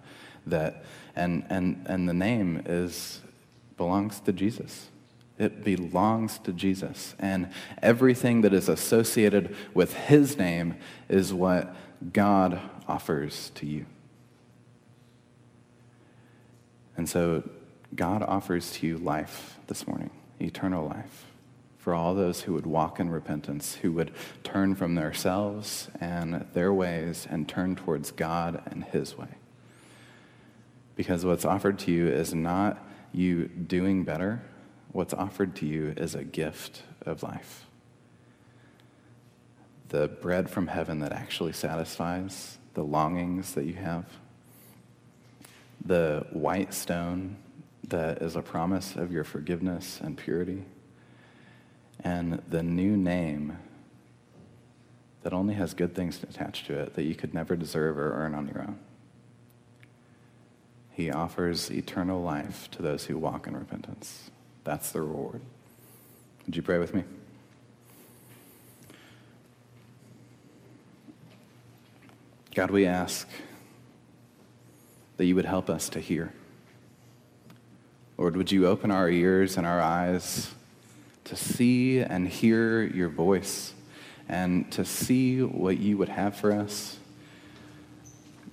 that 0.47 0.85
and 1.17 1.45
and 1.49 1.85
and 1.87 2.09
the 2.09 2.15
name 2.15 2.63
is 2.67 3.21
belongs 3.77 4.21
to 4.21 4.33
Jesus. 4.33 4.89
It 5.41 5.65
belongs 5.65 6.39
to 6.41 6.53
Jesus. 6.53 7.15
And 7.19 7.49
everything 7.81 8.43
that 8.43 8.53
is 8.53 8.69
associated 8.69 9.57
with 9.73 9.95
his 9.95 10.37
name 10.37 10.77
is 11.09 11.33
what 11.33 11.75
God 12.13 12.61
offers 12.87 13.51
to 13.55 13.67
you. 13.67 13.87
And 16.99 17.09
so 17.09 17.43
God 17.95 18.23
offers 18.23 18.73
to 18.73 18.87
you 18.87 18.99
life 18.99 19.59
this 19.67 19.87
morning, 19.87 20.11
eternal 20.39 20.87
life, 20.87 21.25
for 21.79 21.95
all 21.95 22.15
those 22.15 22.43
who 22.43 22.53
would 22.53 22.67
walk 22.67 23.01
in 23.01 23.09
repentance, 23.09 23.77
who 23.77 23.93
would 23.93 24.13
turn 24.45 24.75
from 24.75 24.95
themselves 24.95 25.89
and 26.03 26.47
their 26.53 26.71
ways 26.71 27.27
and 27.31 27.49
turn 27.49 27.77
towards 27.77 28.11
God 28.11 28.63
and 28.67 28.85
his 28.85 29.17
way. 29.17 29.29
Because 30.97 31.25
what's 31.25 31.47
offered 31.47 31.79
to 31.79 31.91
you 31.91 32.09
is 32.09 32.35
not 32.35 32.87
you 33.15 33.47
doing 33.49 34.05
better, 34.05 34.43
what's 34.93 35.15
offered 35.15 35.55
to 35.57 35.67
you 35.67 35.95
is 35.97 36.15
a 36.15 36.25
gift 36.25 36.83
of 37.03 37.23
life. 37.23 37.67
The 39.89 40.09
bread 40.09 40.51
from 40.51 40.69
heaven 40.69 41.01
that 41.01 41.13
actually 41.13 41.53
satisfies 41.53 42.59
the 42.75 42.85
longings 42.85 43.55
that 43.55 43.65
you 43.65 43.75
have, 43.75 44.05
the 45.85 46.27
white 46.31 46.73
stone 46.73 47.37
that 47.89 48.23
is 48.23 48.37
a 48.37 48.43
promise 48.43 48.95
of 48.95 49.11
your 49.11 49.25
forgiveness 49.25 50.01
and 50.03 50.17
purity, 50.17 50.65
and 52.03 52.41
the 52.49 52.63
new 52.63 52.97
name 52.97 53.59
that 55.23 55.33
only 55.33 55.55
has 55.55 55.75
good 55.75 55.95
things 55.95 56.23
attached 56.23 56.67
to 56.67 56.79
it 56.79 56.95
that 56.95 57.03
you 57.03 57.15
could 57.15 57.35
never 57.35 57.57
deserve 57.57 57.99
or 57.99 58.15
earn 58.15 58.35
on 58.35 58.47
your 58.47 58.63
own. 58.63 58.79
He 60.93 61.11
offers 61.11 61.71
eternal 61.71 62.23
life 62.23 62.71
to 62.73 62.83
those 62.83 63.05
who 63.07 63.19
walk 63.19 63.47
in 63.47 63.57
repentance. 63.57 64.31
That's 64.65 64.93
the 64.93 65.01
reward. 65.03 65.41
Would 66.47 66.57
you 66.57 66.63
pray 66.63 66.79
with 66.79 66.95
me? 66.95 67.05
God, 72.55 72.71
we 72.71 72.85
ask 72.85 73.29
that 75.17 75.25
you 75.27 75.35
would 75.35 75.45
help 75.45 75.71
us 75.71 75.89
to 75.91 76.01
hear. 76.01 76.33
Lord, 78.19 78.37
would 78.37 78.51
you 78.53 78.67
open 78.67 78.91
our 78.91 79.09
ears 79.09 79.57
and 79.57 79.67
our 79.67 79.81
eyes 79.81 80.51
to 81.25 81.37
see 81.37 82.01
and 82.01 82.29
hear 82.29 82.83
your 82.83 83.09
voice 83.09 83.73
and 84.29 84.71
to 84.73 84.85
see 84.85 85.43
what 85.43 85.79
you 85.79 85.97
would 85.97 86.09
have 86.09 86.37
for 86.37 86.53
us? 86.53 86.99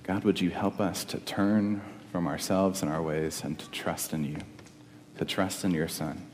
God, 0.04 0.24
would 0.24 0.40
you 0.40 0.50
help 0.50 0.80
us 0.80 1.04
to 1.04 1.18
turn 1.18 1.82
from 2.12 2.26
ourselves 2.26 2.82
and 2.82 2.90
our 2.90 3.02
ways 3.02 3.42
and 3.44 3.58
to 3.58 3.70
trust 3.70 4.12
in 4.12 4.24
you, 4.24 4.38
to 5.18 5.24
trust 5.24 5.64
in 5.64 5.72
your 5.72 5.88
Son. 5.88 6.26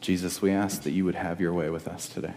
Jesus, 0.00 0.42
we 0.42 0.50
ask 0.50 0.82
that 0.82 0.90
you 0.90 1.04
would 1.04 1.14
have 1.14 1.40
your 1.40 1.52
way 1.52 1.70
with 1.70 1.88
us 1.88 2.08
today. 2.08 2.34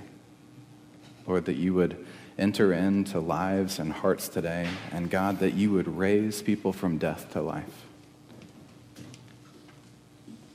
Lord, 1.26 1.46
that 1.46 1.58
you 1.58 1.74
would 1.74 2.06
enter 2.38 2.72
into 2.72 3.20
lives 3.20 3.80
and 3.80 3.92
hearts 3.92 4.30
today, 4.30 4.70
and 4.92 5.10
God, 5.10 5.40
that 5.40 5.54
you 5.54 5.72
would 5.72 5.98
raise 5.98 6.42
people 6.42 6.72
from 6.72 6.98
death 6.98 7.32
to 7.34 7.42
life. 7.42 7.86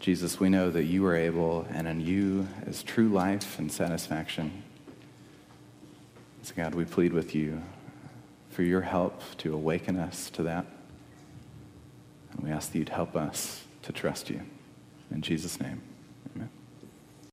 Jesus, 0.00 0.40
we 0.40 0.48
know 0.48 0.70
that 0.70 0.84
you 0.84 1.04
are 1.06 1.14
able, 1.14 1.66
and 1.70 1.86
in 1.86 2.00
you 2.00 2.48
is 2.66 2.82
true 2.82 3.08
life 3.08 3.58
and 3.58 3.70
satisfaction. 3.70 4.62
So, 6.42 6.54
God, 6.56 6.74
we 6.74 6.84
plead 6.84 7.12
with 7.12 7.34
you 7.34 7.62
for 8.50 8.62
your 8.62 8.80
help 8.80 9.20
to 9.38 9.54
awaken 9.54 9.98
us 9.98 10.30
to 10.30 10.42
that. 10.44 10.66
And 12.32 12.44
we 12.44 12.50
ask 12.50 12.72
that 12.72 12.78
you'd 12.78 12.88
help 12.88 13.14
us 13.14 13.64
to 13.82 13.92
trust 13.92 14.30
you. 14.30 14.40
In 15.10 15.22
Jesus' 15.22 15.60
name. 15.60 15.82